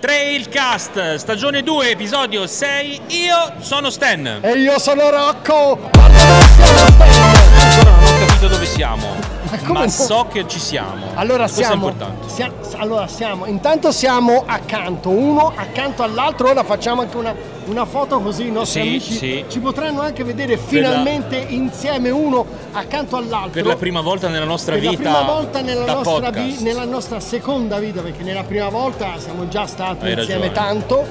Trailcast, 0.00 1.16
stagione 1.16 1.64
2, 1.64 1.90
episodio 1.90 2.46
6. 2.46 3.00
Io 3.08 3.54
sono 3.58 3.90
Stan. 3.90 4.38
E 4.42 4.52
io 4.52 4.78
sono 4.78 5.10
Rocco! 5.10 5.76
Ancora 5.92 7.90
non 7.90 8.04
ho 8.04 8.26
capito 8.26 8.46
dove 8.46 8.64
siamo. 8.64 9.16
Ma 9.64 9.80
no? 9.80 9.88
so 9.88 10.28
che 10.30 10.46
ci 10.46 10.60
siamo. 10.60 11.06
Allora 11.14 11.44
Questo 11.44 11.62
siamo, 11.62 11.88
è 11.88 11.90
importante. 11.90 12.28
sia- 12.28 12.52
allora 12.76 13.08
siamo, 13.08 13.46
intanto 13.46 13.90
siamo 13.90 14.44
accanto, 14.46 15.08
uno 15.08 15.52
accanto 15.56 16.04
all'altro, 16.04 16.50
ora 16.50 16.62
facciamo 16.62 17.00
anche 17.00 17.16
una, 17.16 17.34
una 17.68 17.84
foto 17.84 18.20
così 18.20 18.46
i 18.46 18.50
nostri 18.50 18.80
Sì, 18.82 18.86
amici 18.88 19.12
sì. 19.14 19.44
ci 19.48 19.60
potranno 19.60 20.00
anche 20.00 20.24
vedere 20.24 20.56
finalmente 20.56 21.36
insieme 21.36 22.10
uno 22.10 22.44
accanto 22.72 23.16
all'altro. 23.16 23.50
Per 23.50 23.66
la 23.66 23.76
prima 23.76 24.00
volta 24.00 24.28
nella 24.28 24.44
nostra 24.44 24.74
Per 24.74 24.84
la 24.84 24.90
vita. 24.90 25.02
prima 25.02 25.22
volta 25.22 25.60
nella 25.60 25.92
nostra, 25.94 26.30
vi- 26.30 26.56
nella 26.62 26.84
nostra 26.84 27.20
seconda 27.20 27.78
vita, 27.78 28.00
perché 28.00 28.22
nella 28.22 28.42
prima 28.44 28.68
volta 28.68 29.18
siamo 29.18 29.48
già 29.48 29.66
stati 29.66 30.06
Hai 30.06 30.12
insieme 30.12 30.48
ragione. 30.48 30.52
tanto. 30.52 31.06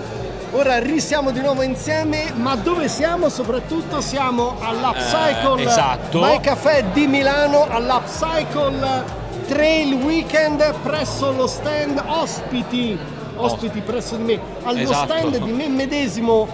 Ora 0.53 0.79
risiamo 0.79 1.31
di 1.31 1.41
nuovo 1.41 1.61
insieme, 1.61 2.31
ma 2.35 2.55
dove 2.55 2.87
siamo? 2.87 3.27
Soprattutto 3.29 3.99
siamo 4.01 4.55
all'Upcycle 4.61 5.61
Eh, 5.61 5.65
esatto. 5.65 6.19
by 6.21 6.39
Café 6.39 6.85
di 6.93 7.05
Milano, 7.05 7.67
all'Upcycle 7.69 9.03
Trail 9.47 9.93
Weekend 9.93 10.73
presso 10.81 11.31
lo 11.31 11.47
stand 11.47 12.01
ospiti, 12.07 12.97
ospiti 13.37 13.81
presso 13.81 14.15
di 14.15 14.23
me, 14.23 14.39
allo 14.63 14.79
Esatto. 14.79 15.13
stand 15.13 15.37
di 15.37 15.51
me 15.51 15.67
medesimo 15.67 16.47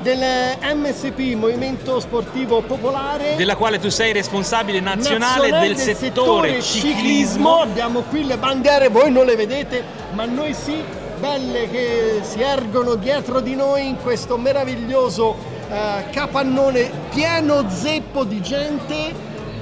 del 0.00 0.20
MSP, 0.60 1.34
Movimento 1.34 1.98
Sportivo 1.98 2.60
Popolare 2.60 3.36
Della 3.36 3.56
quale 3.56 3.78
tu 3.78 3.88
sei 3.88 4.12
responsabile 4.12 4.78
nazionale, 4.80 5.50
del, 5.60 5.76
settore, 5.78 6.60
ciclismo. 6.60 6.90
ciclismo. 6.90 7.60
Abbiamo 7.60 8.00
qui 8.02 8.26
le 8.26 8.36
bandiere, 8.36 8.88
voi 8.88 9.10
non 9.10 9.24
le 9.24 9.34
vedete, 9.34 9.82
ma 10.12 10.26
noi 10.26 10.52
sì, 10.52 10.82
belle 11.18 11.70
che 11.70 12.20
si 12.22 12.42
ergono 12.42 12.96
dietro 12.96 13.40
di 13.40 13.54
noi 13.54 13.88
in 13.88 13.96
questo 14.02 14.36
meraviglioso 14.36 15.36
eh, 15.70 16.10
capannone 16.10 16.90
pieno 17.08 17.64
zeppo 17.70 18.24
di 18.24 18.42
gente, 18.42 19.14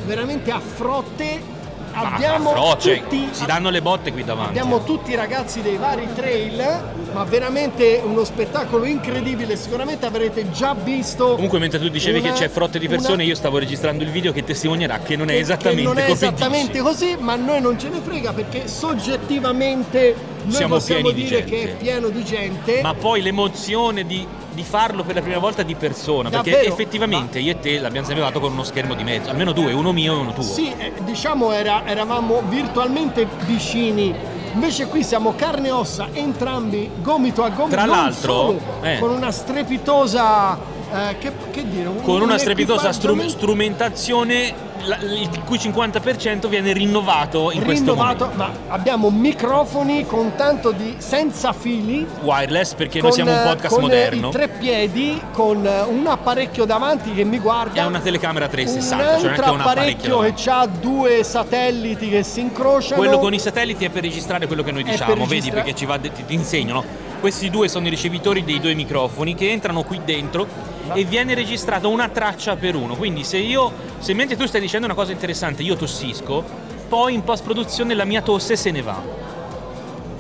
veramente 0.06 0.50
a 0.50 0.58
frotte. 0.60 1.51
Abbiamo 1.94 2.50
a 2.50 2.54
froce, 2.54 3.00
tutti, 3.02 3.28
si 3.32 3.44
danno 3.44 3.70
le 3.70 3.82
botte 3.82 4.12
qui 4.12 4.24
davanti. 4.24 4.50
Abbiamo 4.58 4.82
tutti 4.84 5.10
i 5.12 5.14
ragazzi 5.14 5.60
dei 5.60 5.76
vari 5.76 6.08
trail, 6.14 6.80
ma 7.12 7.24
veramente 7.24 8.00
uno 8.04 8.24
spettacolo 8.24 8.84
incredibile. 8.84 9.56
Sicuramente 9.56 10.06
avrete 10.06 10.50
già 10.50 10.74
visto. 10.74 11.34
Comunque 11.34 11.58
mentre 11.58 11.78
tu 11.78 11.88
dicevi 11.88 12.18
una- 12.20 12.32
che 12.32 12.38
c'è 12.38 12.48
frotte 12.48 12.78
di 12.78 12.88
persone, 12.88 13.14
una- 13.14 13.22
io 13.24 13.34
stavo 13.34 13.58
registrando 13.58 14.02
il 14.02 14.10
video 14.10 14.32
che 14.32 14.42
testimonierà 14.44 14.98
che 15.00 15.16
non 15.16 15.28
è 15.28 15.32
che- 15.34 15.38
esattamente 15.40 15.82
che 15.82 15.86
non 15.86 15.98
è 15.98 16.10
esattamente 16.10 16.78
così, 16.80 17.16
ma 17.18 17.36
noi 17.36 17.60
non 17.60 17.78
ce 17.78 17.88
ne 17.88 18.00
frega 18.02 18.32
perché 18.32 18.66
soggettivamente 18.68 20.14
noi 20.44 20.52
Siamo 20.52 20.74
possiamo 20.74 21.02
pieni 21.10 21.14
di 21.16 21.24
dire 21.24 21.36
gente. 21.44 21.50
che 21.56 21.62
è 21.72 21.74
pieno 21.76 22.08
di 22.08 22.24
gente. 22.24 22.80
Ma 22.82 22.94
poi 22.94 23.22
l'emozione 23.22 24.04
di, 24.06 24.26
di 24.52 24.62
farlo 24.62 25.02
per 25.02 25.14
la 25.14 25.22
prima 25.22 25.38
volta 25.38 25.62
di 25.62 25.74
persona, 25.74 26.28
perché 26.30 26.50
Davvero? 26.50 26.72
effettivamente 26.72 27.38
io 27.38 27.52
e 27.52 27.58
te 27.60 27.78
l'abbiamo 27.78 28.06
sempre 28.06 28.30
con 28.32 28.52
uno 28.52 28.62
schermo 28.62 28.94
di 28.94 29.02
mezzo, 29.02 29.30
almeno 29.30 29.52
due, 29.52 29.72
uno 29.72 29.92
mio 29.92 30.14
e 30.14 30.16
uno 30.16 30.32
tuo. 30.32 30.42
Sì, 30.42 30.72
eh, 30.76 30.92
diciamo 31.00 31.52
era- 31.52 31.86
eravamo 31.86 32.42
virtualmente 32.48 33.26
vicini. 33.46 34.14
Invece 34.54 34.86
qui 34.86 35.02
siamo 35.02 35.34
carne 35.34 35.68
e 35.68 35.70
ossa, 35.70 36.08
entrambi 36.12 36.90
gomito 37.00 37.42
a 37.42 37.48
gomito. 37.48 37.74
Tra 37.74 37.86
l'altro, 37.86 38.32
solo, 38.32 38.60
eh. 38.82 38.98
con 38.98 39.10
una 39.10 39.30
strepitosa. 39.30 40.71
Eh, 40.92 41.18
che, 41.18 41.32
che 41.50 41.68
dire? 41.68 41.88
un- 41.88 42.00
Con 42.02 42.16
un 42.16 42.22
una 42.22 42.38
strepitosa 42.38 42.92
strum- 42.92 43.26
strumentazione 43.26 44.70
la- 44.84 44.98
il 45.00 45.28
cui 45.44 45.58
50% 45.58 46.48
viene 46.48 46.72
rinnovato 46.72 47.50
in 47.52 47.62
questo 47.62 47.92
rinnovato, 47.92 48.24
momento. 48.34 48.58
ma 48.66 48.74
abbiamo 48.74 49.10
microfoni 49.10 50.04
con 50.06 50.32
tanto 50.36 50.72
di 50.72 50.96
senza 50.98 51.52
fili 51.52 52.04
Wireless 52.22 52.74
perché 52.74 53.00
noi 53.00 53.12
siamo 53.12 53.30
un 53.30 53.38
eh, 53.38 53.42
podcast 53.44 53.74
con, 53.74 53.78
eh, 53.84 53.86
moderno. 53.86 54.28
i 54.28 54.32
tre 54.32 54.48
piedi 54.48 55.20
con 55.32 55.64
eh, 55.64 55.82
un 55.82 56.06
apparecchio 56.06 56.64
davanti 56.64 57.12
che 57.12 57.22
mi 57.24 57.38
guarda 57.38 57.80
È 57.80 57.84
una 57.86 58.00
telecamera 58.00 58.48
360, 58.48 59.14
un 59.14 59.20
cioè 59.20 59.30
anche 59.30 59.50
un 59.50 59.60
apparecchio 59.60 60.14
apparecchio. 60.16 60.44
che 60.44 60.50
ha 60.50 60.66
due 60.66 61.22
satelliti 61.22 62.08
che 62.08 62.22
si 62.24 62.40
incrociano 62.40 63.00
Quello 63.00 63.18
con 63.18 63.32
i 63.34 63.38
satelliti 63.38 63.84
è 63.84 63.90
per 63.90 64.02
registrare 64.02 64.46
quello 64.48 64.62
che 64.64 64.72
noi 64.72 64.82
diciamo, 64.82 65.12
per 65.14 65.18
vedi 65.22 65.34
registra- 65.34 65.54
perché 65.62 65.74
ci 65.76 65.84
va, 65.86 65.98
ti, 65.98 66.10
ti 66.26 66.34
insegnano. 66.34 66.84
Questi 67.22 67.50
due 67.50 67.68
sono 67.68 67.86
i 67.86 67.90
ricevitori 67.90 68.42
dei 68.42 68.58
due 68.58 68.74
microfoni 68.74 69.36
che 69.36 69.52
entrano 69.52 69.84
qui 69.84 70.00
dentro 70.04 70.44
e 70.92 71.04
viene 71.04 71.34
registrata 71.34 71.86
una 71.86 72.08
traccia 72.08 72.56
per 72.56 72.74
uno. 72.74 72.96
Quindi 72.96 73.22
se 73.22 73.38
io, 73.38 73.70
se 74.00 74.12
mentre 74.12 74.36
tu 74.36 74.44
stai 74.44 74.60
dicendo 74.60 74.86
una 74.86 74.96
cosa 74.96 75.12
interessante, 75.12 75.62
io 75.62 75.76
tossisco, 75.76 76.42
poi 76.88 77.14
in 77.14 77.22
post 77.22 77.44
produzione 77.44 77.94
la 77.94 78.04
mia 78.04 78.22
tosse 78.22 78.56
se 78.56 78.72
ne 78.72 78.82
va, 78.82 79.00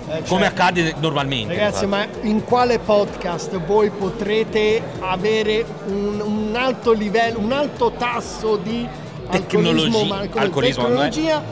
cioè, 0.06 0.22
come 0.28 0.46
accade 0.46 0.94
normalmente. 1.00 1.56
ragazzi 1.56 1.82
infatti. 1.86 2.18
ma 2.20 2.28
in 2.28 2.44
quale 2.44 2.78
podcast 2.78 3.58
voi 3.64 3.90
potrete 3.90 4.80
avere 5.00 5.66
un, 5.86 6.22
un 6.24 6.54
alto 6.54 6.92
livello 6.92 7.40
un 7.40 7.50
alto 7.50 7.94
tasso 7.98 8.54
di 8.54 8.88
Tecnologia- 9.28 10.28
alcolismo, 10.34 10.84
tecnologia 10.84 11.42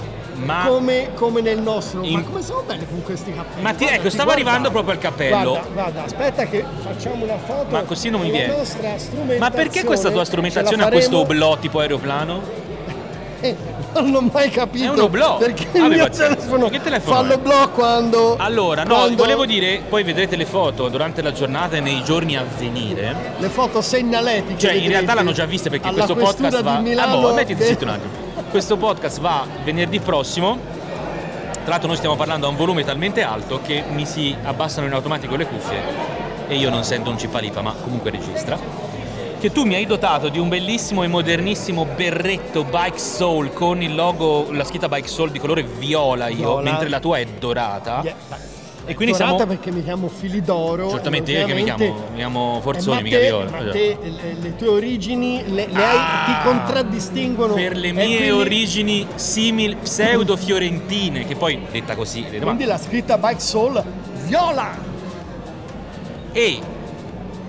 ma- 0.44 0.64
come, 0.66 1.10
come 1.14 1.40
nel 1.40 1.58
nostro 1.60 2.02
In- 2.02 2.12
ma 2.14 2.22
come 2.22 2.42
siamo 2.42 2.62
belli 2.62 2.86
con 2.88 3.02
questi 3.02 3.32
cappelli 3.32 3.62
Ma 3.62 3.70
ti- 3.70 3.76
Guarda, 3.78 3.94
ecco, 3.94 4.02
ti 4.04 4.10
stavo 4.10 4.24
guarda. 4.30 4.32
arrivando 4.42 4.70
proprio 4.70 4.92
al 4.94 4.98
cappello. 5.00 5.50
guarda, 5.50 5.68
guarda 5.72 6.04
aspetta 6.04 6.44
che 6.46 6.64
facciamo 6.82 7.24
una 7.24 7.38
foto 7.38 7.66
Ma 7.70 7.82
così 7.82 8.10
non 8.10 8.20
mi 8.20 8.30
viene. 8.30 8.54
Ma 9.38 9.50
perché 9.50 9.84
questa 9.84 10.10
tua 10.10 10.24
strumentazione 10.24 10.82
ha 10.84 10.88
questo 10.88 11.18
oblò 11.18 11.56
tipo 11.58 11.80
aeroplano? 11.80 12.68
Eh, 13.42 13.56
non 13.94 14.10
l'ho 14.10 14.20
mai 14.30 14.50
capito 14.50 14.84
È 14.84 14.88
un 14.90 15.00
oblò. 15.00 15.38
perché 15.38 15.66
Vabbè, 15.72 15.86
il 15.86 15.90
mio 16.00 16.10
telefono, 16.10 16.68
Che 16.68 16.82
telefono 16.82 17.16
fa 17.16 17.22
l'oblò 17.22 17.70
quando 17.70 18.36
Allora, 18.38 18.82
no, 18.84 18.94
quando 18.96 19.16
volevo 19.16 19.46
dire, 19.46 19.80
poi 19.88 20.02
vedrete 20.02 20.36
le 20.36 20.44
foto 20.44 20.88
durante 20.88 21.22
la 21.22 21.32
giornata 21.32 21.76
e 21.76 21.80
nei 21.80 22.02
giorni 22.04 22.36
a 22.36 22.44
venire. 22.58 23.16
le 23.38 23.48
foto 23.48 23.80
segnaletiche 23.80 24.58
Cioè, 24.58 24.72
in 24.74 24.88
realtà 24.88 25.14
l'hanno 25.14 25.32
già 25.32 25.46
viste 25.46 25.70
perché 25.70 25.90
questo 25.90 26.14
podcast 26.14 26.62
va. 26.62 26.80
Milano 26.80 27.14
ah, 27.14 27.20
boh, 27.20 27.32
mettiti 27.32 27.54
de- 27.60 27.64
zitto 27.64 27.84
un 27.84 27.90
attimo. 27.90 28.12
Questo 28.50 28.76
podcast 28.76 29.20
va 29.20 29.46
venerdì 29.62 30.00
prossimo. 30.00 30.58
Tra 31.52 31.70
l'altro 31.70 31.86
noi 31.86 31.96
stiamo 31.96 32.16
parlando 32.16 32.46
a 32.46 32.48
un 32.48 32.56
volume 32.56 32.82
talmente 32.82 33.22
alto 33.22 33.60
che 33.62 33.84
mi 33.92 34.04
si 34.04 34.36
abbassano 34.42 34.88
in 34.88 34.92
automatico 34.92 35.36
le 35.36 35.46
cuffie 35.46 35.80
e 36.48 36.56
io 36.56 36.68
non 36.68 36.82
sento 36.82 37.10
un 37.10 37.16
cipalipa, 37.16 37.62
ma 37.62 37.72
comunque 37.74 38.10
registra. 38.10 38.58
Che 39.38 39.52
tu 39.52 39.64
mi 39.64 39.76
hai 39.76 39.86
dotato 39.86 40.28
di 40.30 40.40
un 40.40 40.48
bellissimo 40.48 41.04
e 41.04 41.06
modernissimo 41.06 41.84
berretto 41.94 42.64
Bike 42.64 42.98
Soul 42.98 43.52
con 43.52 43.82
il 43.82 43.94
logo, 43.94 44.48
la 44.50 44.64
scritta 44.64 44.88
Bike 44.88 45.06
Soul 45.06 45.30
di 45.30 45.38
colore 45.38 45.62
viola 45.62 46.26
io, 46.26 46.36
Viola. 46.36 46.62
mentre 46.62 46.88
la 46.88 46.98
tua 46.98 47.18
è 47.18 47.26
dorata. 47.26 48.00
Yeah, 48.02 48.16
E 48.86 48.94
quindi 48.94 49.14
siamo. 49.14 49.36
perché 49.46 49.70
mi 49.70 49.84
chiamo 49.84 50.08
Filidoro 50.08 50.90
Certamente 50.90 51.30
io 51.32 51.46
che 51.46 51.54
mi 51.54 51.62
chiamo, 51.64 51.84
mi 51.84 52.16
chiamo 52.16 52.56
Eh, 52.58 52.62
Forzoni, 52.62 53.02
mica 53.02 53.18
Viola. 53.18 53.50
ma 53.50 53.70
te, 53.70 53.96
le, 54.02 54.36
le 54.40 54.56
tue 54.56 54.68
origini 54.68 55.42
le, 55.46 55.66
le 55.70 55.84
hai- 55.84 55.96
Ah, 55.96 56.24
ti 56.42 56.48
contraddistinguono 56.48 57.54
per 57.54 57.76
le 57.76 57.88
e 57.88 57.92
mie 57.92 58.04
quindi- 58.06 58.30
origini 58.30 59.06
simil 59.14 59.76
pseudo 59.76 60.36
fiorentine 60.36 61.24
che 61.24 61.36
poi 61.36 61.60
detta 61.70 61.94
così 61.94 62.22
ma- 62.22 62.38
quindi 62.44 62.64
la 62.64 62.78
scritta 62.78 63.16
Bike 63.18 63.38
Soul 63.40 63.82
viola 64.24 64.76
e 66.32 66.58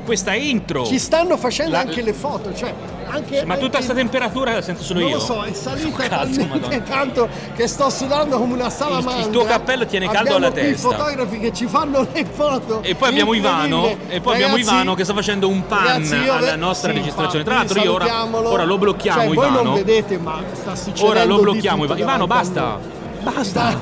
questa 0.05 0.33
intro 0.35 0.85
ci 0.85 0.99
stanno 0.99 1.37
facendo 1.37 1.71
La- 1.71 1.79
anche 1.79 2.01
le 2.01 2.13
foto 2.13 2.53
cioè 2.53 2.73
anche 3.11 3.43
ma 3.45 3.53
tutta 3.55 3.65
anche- 3.65 3.69
questa 3.69 3.93
temperatura 3.93 4.53
la 4.53 4.61
sento 4.61 4.83
solo 4.83 4.99
non 4.99 5.09
io 5.09 5.15
lo 5.15 5.21
so, 5.21 5.43
è 5.43 5.53
salita 5.53 6.07
talmente 6.07 6.83
tanto 6.83 7.29
che 7.55 7.67
sto 7.67 7.89
sudando 7.89 8.37
come 8.37 8.53
una 8.53 8.69
salamandra. 8.69 9.23
il 9.25 9.29
tuo 9.29 9.43
cappello 9.43 9.85
tiene 9.85 10.05
caldo 10.05 10.19
Abbiamo 10.19 10.37
alla 10.37 10.51
testa. 10.51 10.87
i 10.87 10.91
fotografi 10.91 11.39
che 11.39 11.53
ci 11.53 11.67
fanno 11.67 12.07
le 12.11 12.25
foto. 12.25 12.81
e 12.81 12.95
poi 12.95 13.09
abbiamo 13.09 13.33
Ivano 13.33 13.87
e 14.07 14.21
poi 14.21 14.33
abbiamo 14.35 14.55
Ragazzi, 14.55 14.73
Ivano 14.73 14.93
che 14.93 15.03
sta 15.03 15.13
facendo 15.13 15.47
un 15.49 15.65
pan 15.67 15.85
ragazzi, 15.85 16.15
alla 16.15 16.55
nostra 16.55 16.91
sì, 16.91 16.97
registrazione 16.97 17.43
tra 17.43 17.53
l'altro 17.55 17.81
io 17.81 17.93
ora, 17.93 18.25
ora 18.25 18.63
lo 18.63 18.77
blocchiamo 18.77 19.19
Cioè, 19.19 19.33
voi 19.33 19.47
Ivano 19.47 19.61
non 19.61 19.73
vedete, 19.73 20.17
ma 20.17 20.41
sta 20.53 20.75
succedendo 20.75 21.09
ora 21.09 21.23
lo 21.25 21.39
blocchiamo 21.39 21.83
Ivano 21.83 21.99
Ivano 21.99 22.27
basta 22.27 22.79
basta 23.21 23.61
Dai, 23.61 23.77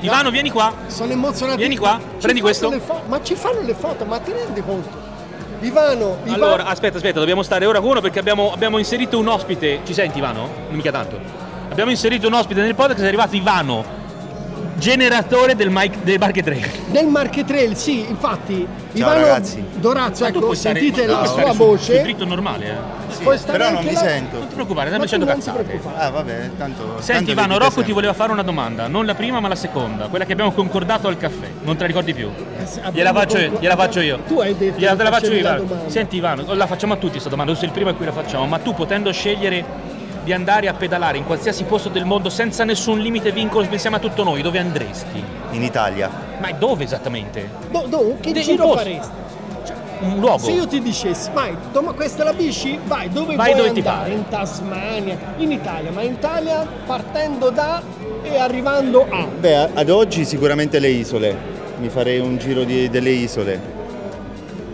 Ivano 0.00 0.30
vieni 0.30 0.50
qua 0.50 0.72
Sono 0.88 1.12
emozionato. 1.12 1.58
Vieni 1.58 1.76
qua, 1.76 1.98
Ci 2.00 2.16
prendi 2.18 2.40
questo. 2.40 2.70
fo- 2.84 3.02
ma 3.06 3.22
ci 3.22 3.34
fanno 3.36 3.60
le 3.62 3.74
foto, 3.74 4.04
ma 4.04 4.18
ti 4.18 4.32
rendi 4.32 4.60
conto? 4.60 5.10
Ivano, 5.62 6.18
Ivano 6.24 6.44
Allora, 6.44 6.64
aspetta, 6.66 6.96
aspetta, 6.96 7.20
dobbiamo 7.20 7.42
stare 7.42 7.66
ora 7.66 7.80
con 7.80 7.90
uno 7.90 8.00
perché 8.00 8.18
abbiamo, 8.18 8.52
abbiamo 8.52 8.78
inserito 8.78 9.18
un 9.18 9.28
ospite. 9.28 9.80
Ci 9.84 9.94
senti, 9.94 10.18
Ivano? 10.18 10.48
Non 10.66 10.76
mica 10.76 10.90
tanto. 10.90 11.18
Abbiamo 11.70 11.90
inserito 11.90 12.26
un 12.26 12.34
ospite 12.34 12.60
nel 12.60 12.74
podcast, 12.74 13.00
è 13.00 13.06
arrivato 13.06 13.36
Ivano, 13.36 13.84
generatore 14.82 15.54
del, 15.54 15.68
mic, 15.70 15.98
del 16.02 16.18
Barche 16.18 16.42
3. 16.42 16.70
Nel 16.90 17.06
Marche 17.06 17.44
Trail, 17.44 17.76
sì, 17.76 18.00
infatti. 18.08 18.66
Ivano 18.94 19.20
ragazzi. 19.20 19.64
Tu 19.80 19.88
ecco, 19.90 20.54
stare- 20.54 20.80
sentite 20.80 21.06
la 21.06 21.24
sua 21.24 21.52
voce. 21.52 21.94
Sul 21.94 22.02
dritto 22.02 22.24
normale, 22.24 22.66
eh. 22.66 23.00
Puoi 23.22 23.38
stare 23.38 23.58
Però 23.58 23.70
non 23.70 23.84
mi 23.84 23.92
là. 23.92 24.00
sento. 24.00 24.38
Non 24.38 24.48
ti 24.48 24.54
preoccupare, 24.54 24.86
stiamo 24.86 25.04
dicendo 25.04 25.26
ti 25.26 25.32
cazzate. 25.32 25.80
Ah, 25.96 26.10
vabbè, 26.10 26.50
tanto. 26.58 26.96
Senti 26.98 27.26
tanto 27.26 27.30
Ivano, 27.30 27.52
Rocco 27.58 27.68
ti 27.68 27.74
sempre. 27.76 27.92
voleva 27.92 28.12
fare 28.12 28.32
una 28.32 28.42
domanda, 28.42 28.88
non 28.88 29.06
la 29.06 29.14
prima 29.14 29.38
ma 29.38 29.46
la 29.46 29.54
seconda, 29.54 30.08
quella 30.08 30.24
che 30.24 30.32
abbiamo 30.32 30.50
concordato 30.50 31.06
al 31.06 31.16
caffè, 31.16 31.46
non 31.62 31.74
te 31.76 31.82
la 31.82 31.86
ricordi 31.86 32.12
più? 32.12 32.28
Eh, 32.28 32.66
sì, 32.66 32.80
Gliela 32.90 33.12
faccio 33.12 33.36
io, 33.38 33.44
concor- 33.44 33.62
gliela 33.62 33.76
faccio 33.76 34.00
io. 34.00 34.18
Tu 34.26 34.40
hai 34.40 34.56
detto 34.56 34.78
Gliela 34.80 34.96
te 34.96 35.02
la 35.04 35.10
faccio 35.12 35.32
io, 35.32 35.42
la 35.42 35.56
Ivano. 35.58 35.82
Senti 35.86 36.16
Ivano, 36.16 36.54
la 36.54 36.66
facciamo 36.66 36.94
a 36.94 36.96
tutti 36.96 37.12
questa 37.12 37.28
domanda, 37.28 37.52
tu 37.52 37.58
sei 37.58 37.68
il 37.68 37.74
primo 37.74 37.90
a 37.90 37.94
cui 37.94 38.04
la 38.04 38.12
facciamo, 38.12 38.46
ma 38.46 38.58
tu 38.58 38.74
potendo 38.74 39.12
scegliere 39.12 39.64
di 40.22 40.32
andare 40.32 40.68
a 40.68 40.72
pedalare 40.74 41.18
in 41.18 41.24
qualsiasi 41.24 41.64
posto 41.64 41.88
del 41.88 42.04
mondo 42.04 42.28
senza 42.30 42.64
nessun 42.64 43.00
limite 43.00 43.32
vincolo, 43.32 43.66
pensiamo 43.66 43.96
a 43.96 43.98
tutto 43.98 44.22
noi, 44.22 44.42
dove 44.42 44.58
andresti? 44.58 45.22
In 45.50 45.62
Italia. 45.62 46.10
Ma 46.40 46.52
dove 46.52 46.84
esattamente? 46.84 47.48
Do, 47.70 47.86
do, 47.88 48.16
che 48.20 48.32
De- 48.32 48.40
giro 48.40 48.72
faresti? 48.72 49.20
Un 50.00 50.18
luogo? 50.18 50.38
Se 50.38 50.50
io 50.50 50.66
ti 50.66 50.80
dicessi, 50.80 51.30
vai, 51.32 51.56
doma, 51.70 51.92
questa 51.92 52.22
è 52.22 52.24
la 52.24 52.32
bici, 52.32 52.76
vai, 52.86 53.08
dove 53.08 53.36
Vai 53.36 53.52
vuoi 53.54 53.68
dove 53.68 53.80
ti 53.80 53.86
andare? 53.88 54.10
In 54.10 54.28
Tasmania, 54.28 55.16
in 55.36 55.52
Italia, 55.52 55.92
ma 55.92 56.02
in 56.02 56.12
Italia 56.14 56.66
partendo 56.86 57.50
da 57.50 57.80
e 58.22 58.36
arrivando 58.36 59.06
a. 59.08 59.26
Beh, 59.26 59.68
ad 59.74 59.88
oggi 59.90 60.24
sicuramente 60.24 60.80
le 60.80 60.88
isole. 60.88 61.36
Mi 61.78 61.88
farei 61.88 62.18
un 62.18 62.36
giro 62.36 62.64
di- 62.64 62.88
delle 62.90 63.10
isole. 63.10 63.60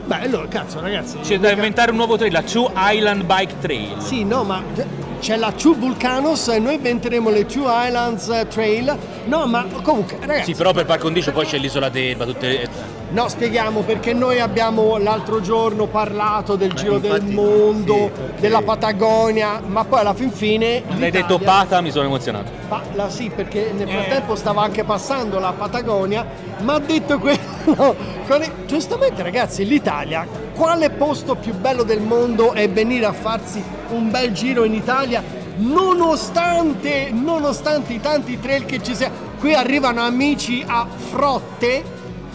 Beh, 0.06 0.22
allora, 0.22 0.46
cazzo, 0.48 0.80
ragazzi. 0.80 1.18
C'è 1.20 1.38
da 1.38 1.50
inventare 1.50 1.90
un 1.90 1.98
nuovo 1.98 2.16
trail, 2.16 2.32
la 2.32 2.42
Two 2.42 2.70
Island 2.74 3.24
Bike 3.24 3.54
Trail. 3.60 3.96
Sì, 3.98 4.24
no, 4.24 4.44
ma 4.44 4.62
c'è 5.18 5.36
la 5.36 5.52
Two 5.52 5.74
Vulcanos 5.74 6.48
e 6.48 6.58
noi 6.58 6.74
inventeremo 6.74 7.30
le 7.30 7.46
Two 7.46 7.64
Islands 7.68 8.46
Trail. 8.48 8.96
No, 9.26 9.46
ma 9.46 9.64
comunque, 9.82 10.18
ragazzi, 10.20 10.52
Sì, 10.52 10.54
però 10.54 10.72
per 10.72 10.84
par 10.86 10.98
condicio 10.98 11.32
poi 11.32 11.46
c'è 11.46 11.58
l'isola 11.58 11.88
d'Elba, 11.88 12.24
tutte 12.24 12.68
no, 13.10 13.28
spieghiamo 13.28 13.80
perché 13.80 14.12
noi 14.12 14.38
abbiamo 14.40 14.96
l'altro 14.98 15.40
giorno 15.40 15.86
parlato 15.86 16.56
del 16.56 16.72
giro 16.74 16.98
del 16.98 17.22
mondo, 17.24 17.94
sì, 17.94 18.10
perché- 18.14 18.40
della 18.40 18.62
Patagonia, 18.62 19.60
ma 19.66 19.84
poi 19.84 20.00
alla 20.00 20.14
fin 20.14 20.30
fine. 20.30 20.82
L'hai 20.98 21.10
detto 21.10 21.38
Pata, 21.38 21.80
mi 21.80 21.90
sono 21.90 22.04
emozionato. 22.06 22.50
Pa- 22.68 22.82
la- 22.94 23.08
sì, 23.10 23.30
perché 23.34 23.72
nel 23.74 23.88
frattempo 23.88 24.34
stava 24.36 24.62
anche 24.62 24.84
passando 24.84 25.38
la 25.38 25.52
Patagonia, 25.52 26.26
ma 26.60 26.74
ha 26.74 26.78
detto 26.80 27.18
quello. 27.20 27.96
Giustamente, 28.66 29.22
ragazzi, 29.22 29.64
l'Italia, 29.66 30.26
quale 30.54 30.90
posto 30.90 31.34
più 31.34 31.54
bello 31.54 31.82
del 31.82 32.00
mondo 32.00 32.52
è 32.52 32.68
venire 32.68 33.06
a 33.06 33.12
farsi 33.12 33.62
un 33.90 34.10
bel 34.10 34.32
giro 34.32 34.64
in 34.64 34.74
Italia? 34.74 35.22
Nonostante, 35.56 37.08
nonostante 37.10 37.92
i 37.94 38.00
tanti 38.00 38.38
trail 38.38 38.64
che 38.66 38.82
ci 38.82 38.94
siano, 38.94 39.14
qui 39.40 39.54
arrivano 39.54 40.02
amici 40.02 40.62
a 40.66 40.86
frotte, 41.10 41.82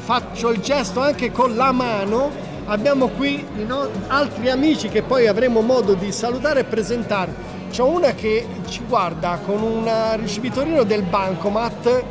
faccio 0.03 0.49
il 0.51 0.59
gesto 0.59 1.01
anche 1.01 1.31
con 1.31 1.55
la 1.55 1.71
mano. 1.71 2.29
Abbiamo 2.65 3.07
qui 3.09 3.45
no- 3.65 3.87
altri 4.07 4.49
amici 4.49 4.89
che 4.89 5.01
poi 5.01 5.27
avremo 5.27 5.61
modo 5.61 5.93
di 5.93 6.11
salutare 6.11 6.61
e 6.61 6.63
presentare. 6.65 7.33
C'è 7.71 7.81
una 7.81 8.11
che 8.13 8.45
ci 8.69 8.81
guarda 8.87 9.39
con 9.45 9.61
un 9.61 9.89
ricevitorino 10.15 10.83
del 10.83 11.01
bancomat 11.03 12.03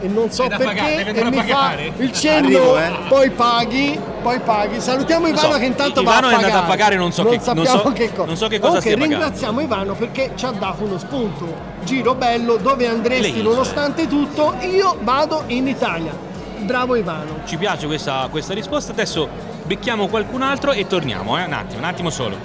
e 0.00 0.06
non 0.06 0.30
so 0.30 0.46
perché 0.46 0.64
pagare, 0.64 1.06
e 1.12 1.24
mi 1.24 1.36
fa 1.36 1.40
pagare. 1.42 1.92
il 1.96 2.12
cenno, 2.12 2.46
Arrivo, 2.46 2.78
eh. 2.78 2.92
poi 3.08 3.30
paghi, 3.30 3.98
poi 4.22 4.38
paghi. 4.38 4.80
Salutiamo 4.80 5.26
Non 5.26 5.34
Ivano 5.36 5.52
so, 5.54 5.58
che 5.58 5.64
intanto 5.64 6.00
Ivano 6.02 6.20
va 6.20 6.26
a 6.26 6.30
è 6.30 6.34
andato 6.34 6.46
pagare. 6.52 6.64
a 6.64 6.68
pagare, 6.68 6.96
non 6.96 7.12
so 7.12 7.22
che- 7.24 7.30
non 7.36 7.40
sappiamo 7.40 7.66
so- 7.82 7.92
che 7.92 8.12
cosa. 8.12 8.26
non 8.26 8.36
so 8.36 8.46
che 8.46 8.58
cosa 8.60 8.78
Comunque, 8.78 8.80
stia 8.80 8.92
pagando. 8.96 9.14
ringraziamo 9.24 9.60
Ivano 9.60 9.94
perché 9.94 10.30
ci 10.36 10.44
ha 10.44 10.50
dato 10.52 10.84
uno 10.84 10.98
spunto. 10.98 11.52
Giro 11.84 12.14
bello, 12.14 12.56
dove 12.58 12.86
andresti 12.86 13.30
isole. 13.38 13.42
nonostante 13.42 14.06
tutto? 14.06 14.54
Io 14.60 14.96
vado 15.02 15.42
in 15.48 15.66
Italia. 15.66 16.26
Bravo 16.60 16.96
Ivano. 16.96 17.40
Ci 17.44 17.56
piace 17.56 17.86
questa, 17.86 18.28
questa 18.30 18.54
risposta, 18.54 18.92
adesso 18.92 19.28
becchiamo 19.64 20.08
qualcun 20.08 20.42
altro 20.42 20.72
e 20.72 20.86
torniamo, 20.86 21.38
eh? 21.38 21.44
un 21.44 21.52
attimo, 21.52 21.78
un 21.78 21.84
attimo 21.84 22.10
solo. 22.10 22.36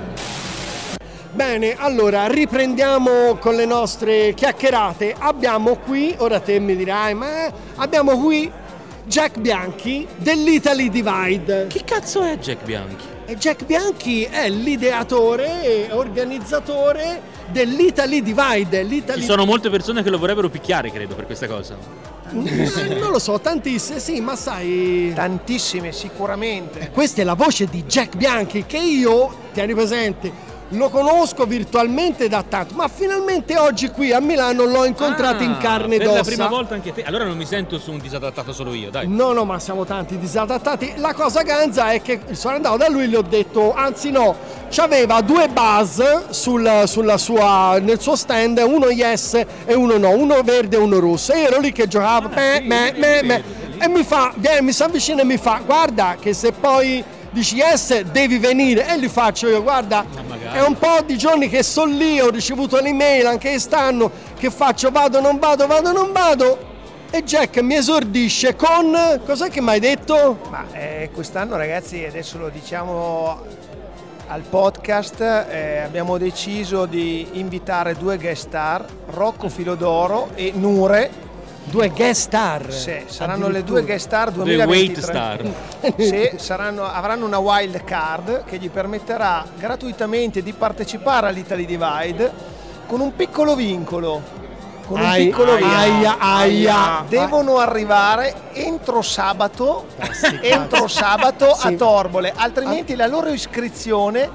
Bene, 1.32 1.76
allora 1.78 2.28
riprendiamo 2.28 3.38
con 3.40 3.56
le 3.56 3.66
nostre 3.66 4.34
chiacchierate. 4.36 5.16
Abbiamo 5.18 5.78
qui, 5.78 6.14
ora 6.20 6.40
te 6.40 6.60
mi 6.60 6.76
dirai, 6.76 7.16
ma 7.16 7.52
abbiamo 7.76 8.20
qui 8.20 8.52
Jack 9.06 9.40
Bianchi 9.40 10.08
dell'Italy 10.18 10.90
Divide. 10.90 11.68
Chi 11.68 11.84
cazzo 11.84 12.22
è 12.22 12.38
Jack 12.38 12.64
Bianchi? 12.64 13.06
E 13.26 13.36
Jack 13.36 13.66
Bianchi 13.66 14.24
è 14.24 14.48
l'ideatore 14.48 15.64
e 15.64 15.88
organizzatore 15.92 17.22
dell'Italy 17.50 18.22
Divide. 18.22 18.84
L'Italy... 18.84 19.22
Ci 19.22 19.26
sono 19.26 19.46
molte 19.46 19.70
persone 19.70 20.04
che 20.04 20.10
lo 20.10 20.20
vorrebbero 20.20 20.50
picchiare, 20.50 20.92
credo, 20.92 21.16
per 21.16 21.26
questa 21.26 21.48
cosa. 21.48 21.76
Eh, 22.34 22.96
non 23.00 23.12
lo 23.12 23.20
so, 23.20 23.40
tantissime, 23.40 24.00
sì, 24.00 24.20
ma 24.20 24.36
sai... 24.36 25.12
Tantissime, 25.14 25.92
sicuramente. 25.92 26.90
Questa 26.92 27.22
è 27.22 27.24
la 27.24 27.36
voce 27.36 27.66
di 27.66 27.84
Jack 27.84 28.16
Bianchi 28.16 28.66
che 28.66 28.78
io, 28.78 29.32
tieni 29.54 29.74
presente, 29.74 30.52
lo 30.70 30.90
conosco 30.90 31.46
virtualmente 31.46 32.28
da 32.28 32.44
tanto, 32.48 32.74
ma 32.74 32.88
finalmente 32.88 33.56
oggi 33.60 33.90
qui 33.90 34.12
a 34.12 34.20
Milano 34.20 34.66
l'ho 34.66 34.86
incontrato 34.86 35.44
in 35.44 35.52
Ah, 35.52 35.58
carne 35.58 35.96
ed 35.96 36.00
Per 36.02 36.08
ossa. 36.10 36.18
la 36.18 36.24
prima 36.24 36.48
volta 36.48 36.74
anche 36.74 36.92
te. 36.92 37.04
Allora 37.04 37.26
non 37.26 37.38
mi 37.38 37.46
sento 37.46 37.78
su 37.78 37.92
un 37.92 38.00
disadattato 38.00 38.52
solo 38.54 38.74
io, 38.74 38.90
dai. 38.90 39.08
No, 39.08 39.34
no, 39.34 39.46
ma 39.46 39.60
siamo 39.60 39.86
tanti 39.86 40.18
disadattati. 40.18 40.94
La 40.98 41.14
cosa 41.14 41.44
ganza 41.44 41.92
è 41.92 42.02
che 42.02 42.22
sono 42.32 42.56
andato 42.56 42.78
da 42.78 42.90
lui 42.90 43.04
e 43.04 43.08
gli 43.08 43.16
ho 43.16 43.22
detto, 43.22 43.72
anzi 43.76 44.10
no, 44.10 44.36
c'aveva 44.74 45.22
due 45.22 45.48
buzz 45.50 46.02
sul- 46.30 46.84
sulla 46.88 47.18
sua, 47.20 47.78
nel 47.80 48.02
suo 48.02 48.16
stand, 48.16 48.58
uno 48.66 48.90
yes 48.90 49.40
e 49.66 49.74
uno 49.76 49.98
no, 50.00 50.10
uno 50.10 50.42
verde 50.42 50.78
e 50.78 50.80
uno 50.80 51.00
rosso. 51.00 51.32
E 51.32 51.42
io 51.42 51.48
ero 51.50 51.60
lì 51.60 51.72
che 51.72 51.88
giocavo, 51.88 52.30
me, 52.30 52.60
sì, 52.60 52.68
me, 52.68 53.22
me, 53.24 53.44
e 53.78 53.88
mi 53.88 54.04
fa, 54.04 54.34
viene, 54.36 54.62
mi 54.64 54.74
si 54.74 54.82
avvicina 54.82 55.22
e 55.22 55.26
mi 55.26 55.38
fa, 55.38 55.62
guarda 55.64 56.18
che 56.20 56.34
se 56.34 56.54
poi 56.54 57.04
dici 57.30 57.58
yes 57.58 58.02
devi 58.02 58.40
venire 58.40 58.88
e 58.92 59.00
gli 59.00 59.08
faccio 59.08 59.48
io, 59.48 59.62
guarda, 59.62 60.06
è 60.52 60.62
un 60.62 60.76
po' 60.76 61.02
di 61.06 61.18
giorni 61.20 61.50
che 61.50 61.62
sono 61.62 61.94
lì, 61.94 62.20
ho 62.20 62.32
ricevuto 62.32 62.80
l'email 62.80 63.28
anche 63.28 63.52
quest'anno, 63.52 64.10
che 64.40 64.50
faccio, 64.50 64.90
vado, 64.90 65.22
non 65.22 65.38
vado, 65.38 65.68
vado, 65.68 65.92
non 65.92 66.12
vado. 66.12 66.72
E 67.12 67.24
Jack 67.24 67.60
mi 67.60 67.76
esordisce 67.76 68.56
con. 68.56 69.22
Cos'è 69.24 69.52
che 69.52 69.62
mi 69.62 69.70
hai 69.70 69.80
detto? 69.80 70.40
Ma 70.50 70.66
eh, 70.72 71.12
quest'anno 71.14 71.56
ragazzi, 71.58 72.04
adesso 72.04 72.40
lo 72.40 72.50
diciamo 72.50 73.40
al 74.28 74.42
podcast, 74.42 75.20
eh, 75.22 75.80
abbiamo 75.86 76.18
deciso 76.18 76.86
di 76.86 77.28
invitare 77.34 77.96
due 77.96 78.18
guest 78.18 78.48
star, 78.48 78.86
Rocco 79.12 79.50
Filodoro 79.50 80.30
e 80.36 80.52
Nure. 80.56 81.22
Due 81.66 81.90
guest 81.90 82.22
star. 82.24 82.72
Sì, 82.74 83.04
saranno 83.06 83.48
le 83.48 83.64
due 83.64 83.84
guest 83.84 84.06
star 84.06 84.32
Due 84.32 84.44
2023. 84.44 84.68
weight 84.68 85.00
star. 85.00 85.94
Sì, 85.98 86.32
saranno- 86.38 86.84
avranno 86.86 87.26
una 87.26 87.38
wild 87.38 87.84
card 87.84 88.44
che 88.46 88.58
gli 88.58 88.70
permetterà 88.70 89.46
gratuitamente 89.58 90.44
di 90.44 90.52
partecipare 90.54 91.28
all'Italy 91.28 91.66
Divide 91.66 92.32
con 92.86 93.00
un 93.00 93.16
piccolo 93.16 93.56
vincolo. 93.56 94.22
Con 94.86 95.00
un 95.00 95.06
Ai- 95.06 95.26
piccolo 95.28 95.54
aia, 95.54 95.92
vincolo. 96.12 96.16
aia. 96.20 97.06
Devono 97.08 97.58
arrivare 97.58 98.34
entro 98.54 99.02
sabato, 99.02 99.88
entro 100.42 100.88
sabato 100.88 101.56
Sì. 101.56 101.68
a 101.68 101.72
Torbole, 101.74 102.34
altrimenti 102.36 102.96
la 102.96 103.08
loro 103.08 103.30
iscrizione 103.30 104.30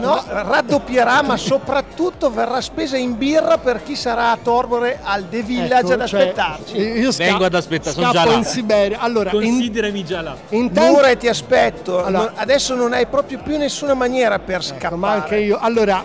no, 0.00 0.22
raddoppierà, 0.26 1.22
ma 1.22 1.36
soprattutto 1.36 2.30
verrà 2.30 2.60
spesa 2.60 2.96
in 2.96 3.16
birra 3.16 3.58
per 3.58 3.82
chi 3.82 3.94
sarà 3.94 4.32
a 4.32 4.38
Torbole 4.42 4.98
al 5.02 5.28
The 5.28 5.42
Village 5.42 5.92
Ecco, 5.92 5.92
ad 6.02 6.06
cioè, 6.06 6.20
aspettarci. 6.20 6.76
io 6.76 7.12
sca- 7.12 7.24
Vengo 7.24 7.44
ad 7.44 7.54
aspettare, 7.54 7.94
sono 7.94 8.10
già 8.10 8.24
là. 8.24 8.32
in 8.32 8.44
Siberia. 8.44 8.98
Allora, 9.00 9.30
in, 9.32 9.40
Considerami 9.40 10.04
già 10.04 10.20
là. 10.22 10.36
intanto. 10.50 10.90
Nure, 10.96 11.16
ti 11.16 11.28
aspetto. 11.28 12.04
Allora- 12.04 12.32
adesso 12.34 12.74
non 12.74 12.92
hai 12.92 13.06
proprio 13.06 13.38
più 13.42 13.56
nessuna 13.56 13.94
maniera 13.94 14.38
per 14.40 14.62
scappare. 14.64 14.84
Ecco, 14.86 14.96
ma 14.96 15.12
anche 15.12 15.36
io. 15.36 15.58
Allora, 15.60 16.04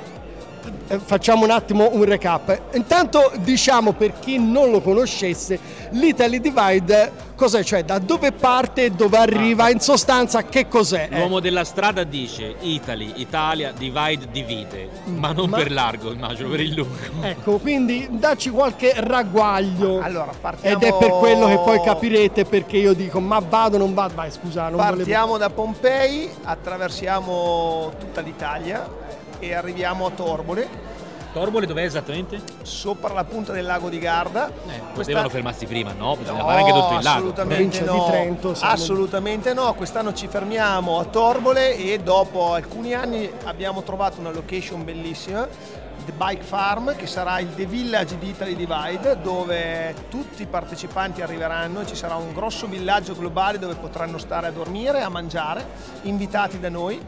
facciamo 1.04 1.44
un 1.46 1.52
attimo 1.52 1.90
un 1.92 2.04
recap. 2.04 2.60
Intanto 2.74 3.32
diciamo 3.38 3.94
per 3.94 4.14
chi 4.20 4.38
non 4.38 4.72
lo 4.72 4.82
conoscesse, 4.82 5.60
l'Italy 5.92 6.40
Divide 6.40 7.30
cos'è? 7.36 7.64
Cioè 7.64 7.84
da 7.84 7.98
dove 7.98 8.32
parte 8.32 8.86
e 8.86 8.90
dove 8.92 9.18
arriva? 9.18 9.70
In 9.70 9.80
sostanza 9.80 10.44
che 10.44 10.68
cos'è? 10.68 11.08
Eh, 11.12 11.18
L'uomo 11.20 11.40
della 11.40 11.64
strada 11.64 12.04
dice 12.04 12.56
Italy, 12.60 13.14
Italia, 13.16 13.72
divide, 13.76 14.28
divide. 14.32 14.90
Ma 15.06 15.32
non 15.32 15.50
Ma- 15.50 15.58
per 15.58 15.72
largo, 15.72 16.12
immagino, 16.12 16.50
per 16.50 16.60
il 16.60 16.74
lungo. 16.74 16.96
Ecco, 17.22 17.58
quindi 17.58 18.08
dacci 18.12 18.50
qualche 18.52 18.94
ragguaglio. 18.98 20.00
Allora, 20.02 20.32
partiamo- 20.40 20.76
Ed 20.78 20.84
è 20.84 20.96
per 20.98 21.10
quello 21.12 21.48
che 21.48 21.58
poi 21.58 21.82
capirete 21.82 22.46
perché 22.46 22.78
io 22.78 22.94
dico 22.94 23.20
ma 23.20 23.40
vado 23.40 23.78
non 23.78 23.94
vado. 23.94 24.14
Vai, 24.14 24.30
scusa, 24.32 24.64
non 24.64 24.74
volevo. 24.76 24.96
Partiamo 24.98 25.38
da 25.38 25.50
Pompei, 25.50 26.30
attraversiamo 26.44 27.92
tutta 28.00 28.22
l'Italia 28.22 28.88
e 29.42 29.54
arriviamo 29.54 30.06
a 30.06 30.12
Torbole, 30.12 30.90
Torbole 31.34 31.66
dov'è 31.66 31.84
esattamente? 31.84 32.42
sopra 32.62 33.14
la 33.14 33.24
punta 33.24 33.54
del 33.54 33.66
lago 33.66 33.90
di 33.90 34.00
Garda. 34.00 34.48
Eh, 34.50 34.52
Questa- 34.80 34.96
potevano 34.98 35.30
fermarsi 35.30 35.66
prima, 35.66 35.94
no? 35.94 36.16
Bisogna 36.18 36.40
No, 36.42 36.46
fare 36.48 36.60
anche 36.60 36.72
tutto 36.74 36.94
il 36.98 37.04
lago. 37.04 37.18
assolutamente 37.18 37.82
no. 37.82 38.06
Trento, 38.06 38.56
assolutamente 38.60 39.54
no. 39.54 39.74
Quest'anno 39.74 40.14
ci 40.14 40.28
fermiamo 40.28 41.00
a 41.00 41.06
Torbole 41.06 41.76
e 41.78 42.00
dopo 42.00 42.54
alcuni 42.54 42.94
anni 42.94 43.32
abbiamo 43.46 43.82
trovato 43.84 44.20
una 44.20 44.32
location 44.32 44.84
bellissima, 44.84 45.48
The 46.06 46.12
Bike 46.12 46.44
Farm, 46.44 46.96
che 46.98 47.08
sarà 47.08 47.40
il 47.40 47.54
The 47.56 47.66
Village 47.66 48.18
di 48.18 48.28
Italy 48.28 48.56
Divide, 48.56 49.22
dove 49.22 49.96
tutti 50.10 50.42
i 50.42 50.48
partecipanti 50.48 51.22
arriveranno. 51.22 51.86
Ci 51.86 51.96
sarà 51.96 52.16
un 52.16 52.34
grosso 52.34 52.68
villaggio 52.68 53.16
globale 53.16 53.58
dove 53.58 53.76
potranno 53.76 54.18
stare 54.18 54.48
a 54.48 54.52
dormire, 54.52 55.02
a 55.02 55.08
mangiare, 55.10 55.66
invitati 56.02 56.60
da 56.60 56.68
noi. 56.70 57.00